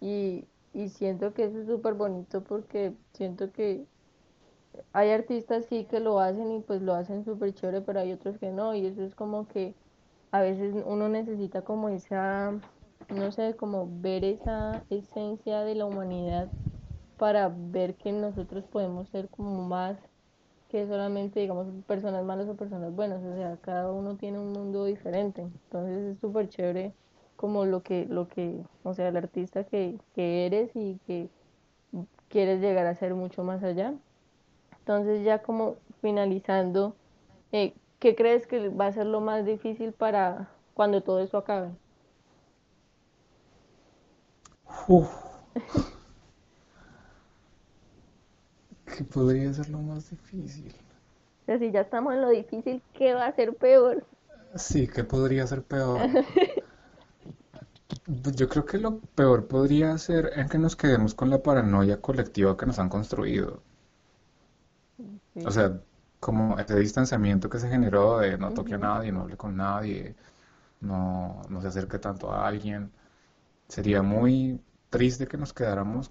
Y, 0.00 0.44
y 0.72 0.88
siento 0.88 1.32
que 1.34 1.44
eso 1.44 1.60
es 1.60 1.66
súper 1.66 1.94
bonito 1.94 2.42
porque 2.42 2.92
siento 3.12 3.52
que 3.52 3.86
hay 4.92 5.10
artistas 5.10 5.66
sí 5.66 5.84
que 5.84 6.00
lo 6.00 6.18
hacen 6.20 6.50
y 6.52 6.60
pues 6.60 6.82
lo 6.82 6.94
hacen 6.94 7.24
súper 7.24 7.54
chévere, 7.54 7.80
pero 7.80 8.00
hay 8.00 8.12
otros 8.12 8.38
que 8.38 8.50
no. 8.50 8.74
Y 8.74 8.86
eso 8.86 9.02
es 9.02 9.14
como 9.14 9.46
que 9.48 9.74
a 10.32 10.40
veces 10.40 10.74
uno 10.86 11.08
necesita 11.08 11.62
como 11.62 11.88
esa 11.88 12.54
no 13.10 13.32
sé, 13.32 13.54
como 13.56 13.88
ver 14.00 14.24
esa 14.24 14.82
esencia 14.90 15.60
de 15.60 15.74
la 15.74 15.86
humanidad 15.86 16.48
para 17.18 17.48
ver 17.48 17.94
que 17.94 18.12
nosotros 18.12 18.64
podemos 18.64 19.08
ser 19.08 19.28
como 19.28 19.66
más 19.66 19.98
que 20.70 20.86
solamente, 20.86 21.40
digamos, 21.40 21.66
personas 21.86 22.24
malas 22.24 22.48
o 22.48 22.54
personas 22.54 22.94
buenas, 22.94 23.22
o 23.22 23.34
sea, 23.34 23.56
cada 23.60 23.92
uno 23.92 24.16
tiene 24.16 24.38
un 24.38 24.52
mundo 24.52 24.84
diferente, 24.84 25.42
entonces 25.42 26.14
es 26.14 26.18
súper 26.20 26.48
chévere 26.48 26.92
como 27.36 27.64
lo 27.64 27.82
que, 27.82 28.06
lo 28.06 28.28
que, 28.28 28.62
o 28.82 28.94
sea, 28.94 29.08
el 29.08 29.16
artista 29.16 29.64
que, 29.64 29.98
que 30.14 30.46
eres 30.46 30.70
y 30.74 30.98
que 31.06 31.28
quieres 32.28 32.60
llegar 32.60 32.86
a 32.86 32.94
ser 32.94 33.14
mucho 33.14 33.44
más 33.44 33.62
allá. 33.62 33.94
Entonces 34.80 35.24
ya 35.24 35.42
como 35.42 35.76
finalizando, 36.00 36.94
eh, 37.52 37.74
¿qué 37.98 38.14
crees 38.14 38.46
que 38.46 38.68
va 38.68 38.86
a 38.86 38.92
ser 38.92 39.06
lo 39.06 39.20
más 39.20 39.44
difícil 39.44 39.92
para 39.92 40.48
cuando 40.74 41.02
todo 41.02 41.20
eso 41.20 41.38
acabe? 41.38 41.70
Uf, 44.88 45.08
¿qué 48.96 49.04
podría 49.04 49.52
ser 49.52 49.68
lo 49.70 49.78
más 49.78 50.10
difícil? 50.10 50.72
O 51.42 51.44
sea, 51.46 51.58
si 51.58 51.70
ya 51.70 51.80
estamos 51.80 52.14
en 52.14 52.22
lo 52.22 52.30
difícil, 52.30 52.82
¿qué 52.94 53.14
va 53.14 53.26
a 53.26 53.34
ser 53.34 53.54
peor? 53.54 54.06
Sí, 54.54 54.86
¿qué 54.86 55.04
podría 55.04 55.46
ser 55.46 55.62
peor? 55.62 56.00
Pues 58.22 58.34
Yo 58.36 58.48
creo 58.48 58.64
que 58.66 58.78
lo 58.78 58.98
peor 59.14 59.46
podría 59.46 59.96
ser 59.98 60.32
en 60.36 60.48
que 60.48 60.58
nos 60.58 60.74
quedemos 60.76 61.14
con 61.14 61.30
la 61.30 61.42
paranoia 61.42 62.00
colectiva 62.00 62.56
que 62.56 62.66
nos 62.66 62.78
han 62.78 62.88
construido. 62.88 63.62
O 65.44 65.50
sea, 65.50 65.80
como 66.20 66.58
ese 66.58 66.78
distanciamiento 66.78 67.48
que 67.48 67.58
se 67.58 67.68
generó 67.68 68.18
de 68.18 68.36
no 68.36 68.52
toque 68.52 68.74
a 68.74 68.78
nadie, 68.78 69.12
no 69.12 69.22
hable 69.22 69.36
con 69.36 69.56
nadie, 69.56 70.16
no, 70.80 71.42
no 71.48 71.60
se 71.62 71.68
acerque 71.68 71.98
tanto 71.98 72.32
a 72.32 72.46
alguien. 72.46 72.90
Sería 73.68 74.02
muy 74.02 74.60
triste 74.90 75.26
que 75.26 75.36
nos 75.38 75.52
quedáramos 75.52 76.10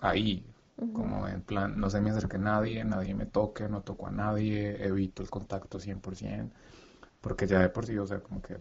ahí, 0.00 0.44
como 0.92 1.26
en 1.28 1.42
plan, 1.42 1.78
no 1.78 1.90
se 1.90 2.00
me 2.00 2.10
acerque 2.10 2.38
nadie, 2.38 2.84
nadie 2.84 3.14
me 3.14 3.26
toque, 3.26 3.68
no 3.68 3.82
toco 3.82 4.06
a 4.08 4.10
nadie, 4.10 4.84
evito 4.84 5.22
el 5.22 5.30
contacto 5.30 5.78
100%, 5.78 6.50
porque 7.20 7.46
ya 7.46 7.60
de 7.60 7.68
por 7.68 7.86
sí, 7.86 7.96
o 7.98 8.06
sea, 8.06 8.20
como 8.20 8.42
que 8.42 8.58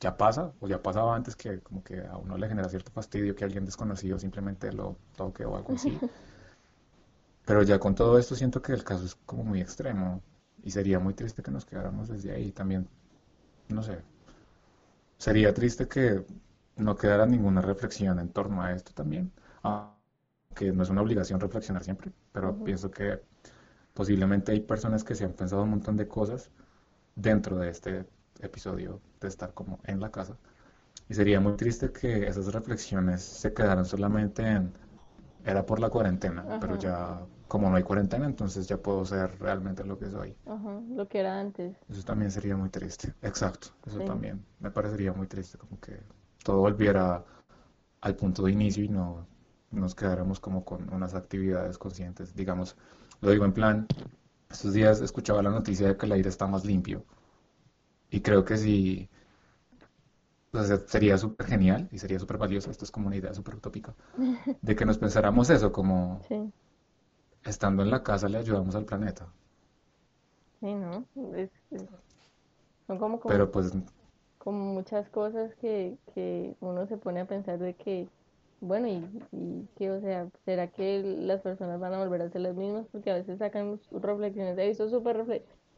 ya 0.00 0.16
pasa, 0.16 0.52
o 0.60 0.66
ya 0.68 0.82
pasaba 0.82 1.14
antes 1.14 1.36
que 1.36 1.60
como 1.60 1.82
que 1.84 2.00
a 2.00 2.16
uno 2.16 2.36
le 2.36 2.48
genera 2.48 2.68
cierto 2.68 2.90
fastidio 2.90 3.36
que 3.36 3.44
alguien 3.44 3.64
desconocido 3.64 4.18
simplemente 4.18 4.72
lo 4.72 4.96
toque 5.16 5.44
o 5.44 5.56
algo 5.56 5.74
así. 5.74 5.96
Pero 7.46 7.62
ya 7.62 7.78
con 7.78 7.94
todo 7.94 8.18
esto 8.18 8.34
siento 8.34 8.62
que 8.62 8.72
el 8.72 8.84
caso 8.84 9.04
es 9.04 9.14
como 9.26 9.44
muy 9.44 9.60
extremo 9.60 10.22
y 10.62 10.70
sería 10.70 10.98
muy 10.98 11.14
triste 11.14 11.42
que 11.42 11.50
nos 11.50 11.64
quedáramos 11.64 12.08
desde 12.08 12.32
ahí. 12.32 12.52
También, 12.52 12.88
no 13.68 13.82
sé, 13.82 13.98
sería 15.18 15.54
triste 15.54 15.86
que 15.88 16.24
no 16.76 16.96
quedara 16.96 17.26
ninguna 17.26 17.60
reflexión 17.60 18.18
en 18.18 18.28
torno 18.30 18.62
a 18.62 18.72
esto 18.72 18.92
también. 18.92 19.30
Aunque 20.52 20.70
no 20.70 20.82
es 20.82 20.90
una 20.90 21.00
obligación 21.00 21.40
reflexionar 21.40 21.82
siempre, 21.82 22.12
pero 22.30 22.62
pienso 22.62 22.90
que 22.90 23.22
posiblemente 23.94 24.52
hay 24.52 24.60
personas 24.60 25.02
que 25.02 25.14
se 25.14 25.24
han 25.24 25.32
pensado 25.32 25.62
un 25.62 25.70
montón 25.70 25.96
de 25.96 26.06
cosas 26.06 26.50
dentro 27.16 27.56
de 27.56 27.70
este 27.70 28.04
episodio 28.38 29.00
de 29.18 29.28
estar 29.28 29.54
como 29.54 29.78
en 29.84 29.98
la 29.98 30.10
casa. 30.10 30.36
Y 31.08 31.14
sería 31.14 31.40
muy 31.40 31.56
triste 31.56 31.90
que 31.90 32.28
esas 32.28 32.52
reflexiones 32.52 33.22
se 33.22 33.54
quedaran 33.54 33.86
solamente 33.86 34.46
en 34.46 34.74
era 35.46 35.64
por 35.64 35.80
la 35.80 35.88
cuarentena, 35.88 36.58
pero 36.60 36.76
ya 36.76 37.22
como 37.48 37.70
no 37.70 37.76
hay 37.76 37.82
cuarentena, 37.82 38.26
entonces 38.26 38.68
ya 38.68 38.76
puedo 38.76 39.06
ser 39.06 39.38
realmente 39.40 39.84
lo 39.84 39.98
que 39.98 40.10
soy. 40.10 40.36
Ajá, 40.44 40.82
lo 40.86 41.08
que 41.08 41.20
era 41.20 41.40
antes. 41.40 41.74
Eso 41.88 42.02
también 42.02 42.30
sería 42.30 42.58
muy 42.58 42.68
triste. 42.68 43.14
Exacto, 43.22 43.68
eso 43.86 44.00
también 44.00 44.44
me 44.60 44.70
parecería 44.70 45.14
muy 45.14 45.28
triste, 45.28 45.56
como 45.56 45.80
que 45.80 45.98
todo 46.44 46.58
volviera 46.58 47.24
al 48.02 48.16
punto 48.16 48.42
de 48.42 48.52
inicio 48.52 48.84
y 48.84 48.90
no 48.90 49.31
nos 49.72 49.94
quedáramos 49.94 50.40
como 50.40 50.64
con 50.64 50.92
unas 50.92 51.14
actividades 51.14 51.78
conscientes. 51.78 52.34
Digamos, 52.34 52.76
lo 53.20 53.30
digo 53.30 53.44
en 53.44 53.52
plan, 53.52 53.86
estos 54.50 54.72
días 54.74 55.00
escuchaba 55.00 55.42
la 55.42 55.50
noticia 55.50 55.88
de 55.88 55.96
que 55.96 56.06
el 56.06 56.12
aire 56.12 56.28
está 56.28 56.46
más 56.46 56.64
limpio 56.64 57.04
y 58.10 58.20
creo 58.20 58.44
que 58.44 58.56
sí 58.56 59.08
sería 60.86 61.16
súper 61.16 61.46
genial 61.46 61.88
y 61.90 61.98
sería 61.98 62.18
súper 62.18 62.36
valioso, 62.36 62.70
esto 62.70 62.84
es 62.84 62.90
como 62.90 63.06
una 63.06 63.16
idea 63.16 63.32
súper 63.32 63.56
utópica, 63.56 63.94
de 64.62 64.76
que 64.76 64.84
nos 64.84 64.98
pensáramos 64.98 65.48
eso, 65.50 65.72
como 65.72 66.20
estando 67.44 67.82
en 67.82 67.90
la 67.90 68.02
casa 68.02 68.28
le 68.28 68.38
ayudamos 68.38 68.74
al 68.74 68.84
planeta. 68.84 69.28
Sí, 70.60 70.74
¿no? 70.74 71.04
son 72.86 72.98
como, 72.98 73.20
Pero 73.20 73.50
pues, 73.50 73.72
como 74.38 74.74
muchas 74.74 75.08
cosas 75.08 75.54
que, 75.56 75.96
que 76.14 76.54
uno 76.60 76.86
se 76.86 76.96
pone 76.96 77.20
a 77.20 77.26
pensar 77.26 77.58
de 77.58 77.74
que, 77.74 78.08
bueno, 78.62 78.86
y, 78.86 79.04
y 79.32 79.68
que, 79.76 79.90
o 79.90 80.00
sea, 80.00 80.28
¿será 80.44 80.68
que 80.68 81.02
las 81.02 81.40
personas 81.40 81.80
van 81.80 81.94
a 81.94 81.98
volver 81.98 82.22
a 82.22 82.30
ser 82.30 82.42
las 82.42 82.54
mismas? 82.54 82.86
Porque 82.92 83.10
a 83.10 83.14
veces 83.14 83.40
sacan 83.40 83.80
reflexiones, 83.90 84.56
he 84.56 84.68
visto, 84.68 84.88
super 84.88 85.26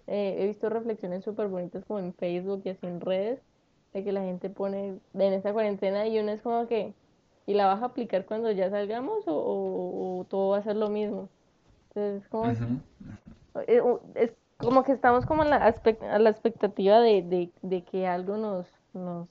eh, 0.07 0.37
he 0.38 0.47
visto 0.47 0.68
reflexiones 0.68 1.25
súper 1.25 1.49
bonitas 1.49 1.83
como 1.87 1.99
en 2.01 2.12
Facebook 2.12 2.61
y 2.64 2.68
así 2.68 2.87
en 2.87 3.01
redes, 3.01 3.40
de 3.94 4.05
que 4.05 4.12
la 4.12 4.20
gente 4.20 4.51
pone 4.51 4.99
en 5.14 5.33
esta 5.33 5.55
cuarentena 5.55 6.07
y 6.07 6.18
uno 6.18 6.31
es 6.33 6.42
como 6.42 6.66
que, 6.66 6.92
¿y 7.47 7.55
la 7.55 7.66
vas 7.66 7.81
a 7.81 7.87
aplicar 7.87 8.27
cuando 8.27 8.51
ya 8.51 8.68
salgamos 8.68 9.25
o, 9.27 10.27
todo 10.29 10.51
va 10.51 10.59
a 10.59 10.62
ser 10.62 10.77
lo 10.77 10.90
mismo? 10.90 11.31
Entonces, 11.88 12.29
como, 12.29 12.51
eh, 13.66 13.81
es 14.14 14.35
como 14.59 14.83
que 14.83 14.92
estamos 14.92 15.25
como 15.25 15.40
a 15.40 15.47
la, 15.47 15.57
a 15.57 16.18
la 16.18 16.31
expectativa 16.31 17.01
de, 17.01 17.51
de, 17.62 17.83
que 17.83 18.07
algo 18.07 18.37
nos, 18.37 18.66
nos 18.92 19.29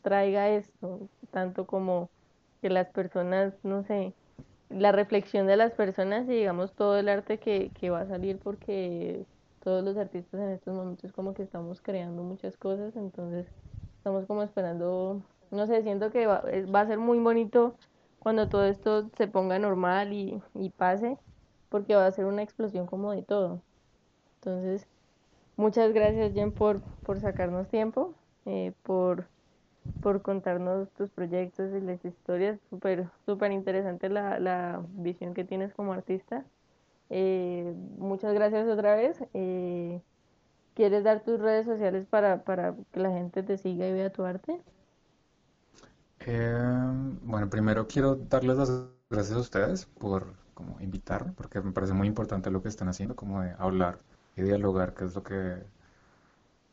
traiga 0.00 0.48
esto, 0.48 1.00
tanto 1.30 1.66
como 1.66 2.08
que 2.64 2.70
las 2.70 2.88
personas, 2.88 3.52
no 3.62 3.82
sé, 3.82 4.14
la 4.70 4.90
reflexión 4.90 5.46
de 5.46 5.58
las 5.58 5.72
personas 5.72 6.26
y 6.26 6.32
digamos 6.32 6.72
todo 6.72 6.98
el 6.98 7.10
arte 7.10 7.36
que, 7.38 7.70
que 7.78 7.90
va 7.90 8.00
a 8.00 8.06
salir 8.06 8.38
porque 8.38 9.26
todos 9.62 9.84
los 9.84 9.98
artistas 9.98 10.40
en 10.40 10.48
estos 10.48 10.74
momentos 10.74 11.12
como 11.12 11.34
que 11.34 11.42
estamos 11.42 11.82
creando 11.82 12.22
muchas 12.22 12.56
cosas, 12.56 12.96
entonces 12.96 13.46
Estamos 14.04 14.26
como 14.26 14.42
esperando, 14.42 15.22
no 15.50 15.66
sé, 15.66 15.82
siento 15.82 16.10
que 16.10 16.26
va, 16.26 16.44
va 16.74 16.80
a 16.80 16.86
ser 16.86 16.98
muy 16.98 17.18
bonito 17.20 17.74
cuando 18.18 18.50
todo 18.50 18.66
esto 18.66 19.08
se 19.16 19.26
ponga 19.28 19.58
normal 19.58 20.12
y, 20.12 20.42
y 20.54 20.68
pase, 20.68 21.16
porque 21.70 21.94
va 21.94 22.06
a 22.06 22.12
ser 22.12 22.26
una 22.26 22.42
explosión 22.42 22.86
como 22.86 23.12
de 23.12 23.22
todo. 23.22 23.62
Entonces, 24.36 24.86
muchas 25.56 25.94
gracias 25.94 26.34
Jen 26.34 26.52
por, 26.52 26.82
por 27.02 27.18
sacarnos 27.18 27.68
tiempo, 27.68 28.14
eh, 28.44 28.74
por, 28.82 29.26
por 30.02 30.22
contarnos 30.22 30.90
tus 30.92 31.10
proyectos 31.10 31.74
y 31.74 31.80
las 31.80 32.04
historias. 32.04 32.60
Súper 32.70 33.08
súper 33.26 33.52
interesante 33.52 34.08
la, 34.08 34.38
la 34.40 34.82
visión 34.96 35.34
que 35.34 35.44
tienes 35.44 35.74
como 35.74 35.92
artista. 35.92 36.44
Eh, 37.10 37.74
muchas 37.98 38.34
gracias 38.34 38.68
otra 38.68 38.96
vez. 38.96 39.18
Eh, 39.34 40.00
¿Quieres 40.74 41.04
dar 41.04 41.22
tus 41.24 41.40
redes 41.40 41.66
sociales 41.66 42.06
para, 42.06 42.44
para 42.44 42.74
que 42.92 43.00
la 43.00 43.10
gente 43.12 43.42
te 43.42 43.58
siga 43.58 43.86
y 43.88 43.92
vea 43.94 44.10
tu 44.12 44.24
arte? 44.24 44.60
Eh, 46.20 46.54
bueno, 47.22 47.50
primero 47.50 47.86
quiero 47.86 48.16
darles 48.16 48.56
las 48.56 48.70
gracias 49.10 49.36
a 49.36 49.40
ustedes 49.40 49.86
por 49.86 50.34
como 50.54 50.80
invitarme, 50.80 51.32
porque 51.32 51.60
me 51.60 51.72
parece 51.72 51.92
muy 51.94 52.06
importante 52.08 52.50
lo 52.50 52.62
que 52.62 52.68
están 52.68 52.88
haciendo, 52.88 53.16
como 53.16 53.42
de 53.42 53.54
hablar 53.58 54.00
y 54.36 54.42
dialogar, 54.42 54.94
que 54.94 55.04
es 55.04 55.14
lo 55.14 55.22
que 55.22 55.64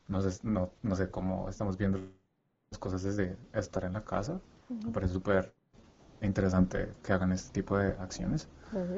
no 0.08 0.22
sé, 0.22 0.40
no, 0.44 0.72
no 0.82 0.96
sé 0.96 1.10
cómo 1.12 1.50
estamos 1.50 1.78
viendo 1.78 2.00
cosas 2.80 3.04
desde 3.04 3.38
estar 3.54 3.84
en 3.84 3.94
la 3.94 4.04
casa. 4.04 4.40
Me 4.70 4.92
parece 4.92 5.14
súper 5.14 5.54
interesante 6.22 6.94
que 7.04 7.14
hagan 7.14 7.32
este 7.32 7.52
tipo 7.52 7.78
de 7.78 7.88
acciones. 8.00 8.48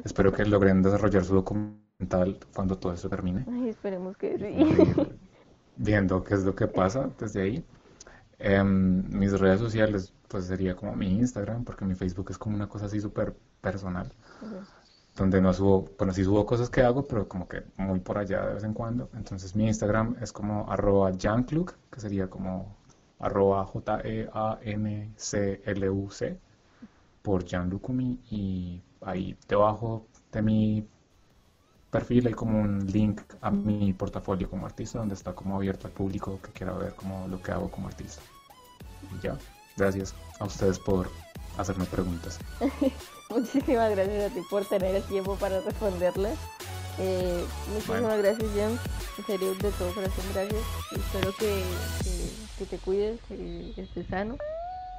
Espero 0.04 0.32
que 0.32 0.46
logren 0.46 0.84
desarrollar 0.84 1.26
su 1.26 1.34
documento 1.34 1.84
cuando 2.54 2.78
todo 2.78 2.94
eso 2.94 3.10
termine. 3.10 3.46
esperemos 3.70 4.18
que 4.18 4.38
sí. 4.38 4.94
Viendo 5.78 6.24
qué 6.24 6.36
es 6.36 6.44
lo 6.44 6.56
que 6.56 6.68
pasa 6.68 7.10
desde 7.20 7.42
ahí. 7.42 7.66
Em, 8.38 9.04
mis 9.10 9.40
redes 9.40 9.60
sociales, 9.60 10.14
pues 10.28 10.46
sería 10.46 10.76
como 10.76 10.96
mi 10.96 11.08
Instagram, 11.18 11.64
porque 11.64 11.86
mi 11.86 11.96
Facebook 11.96 12.28
es 12.30 12.38
como 12.38 12.56
una 12.56 12.68
cosa 12.68 12.86
así 12.86 13.00
súper 13.00 13.36
personal. 13.62 14.12
Donde 15.16 15.42
no 15.42 15.54
subo, 15.54 15.90
bueno, 15.98 16.14
sí 16.14 16.24
subo 16.24 16.46
cosas 16.46 16.70
que 16.70 16.82
hago, 16.82 17.08
pero 17.08 17.28
como 17.28 17.48
que 17.48 17.64
muy 17.78 18.00
por 18.00 18.18
allá 18.18 18.46
de 18.46 18.56
vez 18.56 18.64
en 18.64 18.74
cuando. 18.74 19.10
Entonces 19.14 19.56
mi 19.56 19.66
Instagram 19.68 20.18
es 20.22 20.32
como 20.32 20.70
arroba 20.70 21.12
que 21.12 22.00
sería 22.00 22.30
como 22.30 22.83
arroba 23.24 23.66
J-E-A-N-C-L-U-C 23.66 24.20
por 27.22 27.48
Jan 27.48 27.80
y 28.30 28.82
ahí 29.02 29.38
debajo 29.48 30.06
de 30.32 30.42
mi 30.42 30.86
perfil 31.90 32.28
hay 32.28 32.34
como 32.34 32.60
un 32.60 32.86
link 32.92 33.22
a 33.40 33.50
mi 33.50 33.94
portafolio 33.94 34.50
como 34.50 34.66
artista 34.66 35.00
donde 35.00 35.16
está 35.16 35.34
como 35.34 35.56
abierto 35.56 35.88
al 35.88 35.94
público 35.94 36.38
que 36.44 36.52
quiera 36.52 36.74
ver 36.74 36.96
como 36.96 37.28
lo 37.30 37.42
que 37.42 37.54
hago 37.54 37.72
como 37.72 37.88
artista. 37.88 38.22
Y 39.16 39.22
ya, 39.22 39.38
gracias 39.78 40.14
a 40.40 40.46
ustedes 40.46 40.78
por 40.80 41.10
hacerme 41.58 41.86
preguntas. 41.86 42.40
Muchísimas 43.30 43.92
gracias 43.92 44.32
a 44.32 44.34
ti 44.34 44.42
por 44.50 44.66
tener 44.66 44.96
el 44.96 45.04
tiempo 45.04 45.36
para 45.38 45.62
responderles. 45.62 46.38
Eh, 47.00 47.44
muchísimas 47.74 48.18
gracias, 48.18 48.50
Jan. 48.56 48.78
En 49.18 49.26
serio, 49.26 49.56
de 49.56 49.72
todo 49.72 49.94
corazón, 49.94 50.26
gracias. 50.34 50.62
Espero 50.92 51.34
que, 51.40 51.64
que, 52.64 52.78
te 52.78 52.84
cuides, 52.84 53.20
que 53.28 53.74
estés 53.78 54.08
sano. 54.08 54.38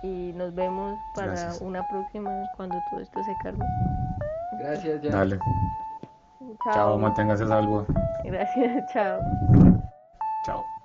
Y 0.03 0.33
nos 0.35 0.55
vemos 0.55 0.98
para 1.14 1.55
una 1.61 1.87
próxima 1.88 2.31
cuando 2.57 2.79
todo 2.90 3.00
esto 3.00 3.22
se 3.22 3.35
calme. 3.37 3.64
Gracias, 4.53 5.00
Jan. 5.03 5.12
Dale. 5.12 5.38
Chao, 6.62 6.98
manténgase 6.98 7.46
salvo. 7.46 7.87
Gracias, 8.24 8.85
chao. 8.92 9.20
Chao. 10.44 10.84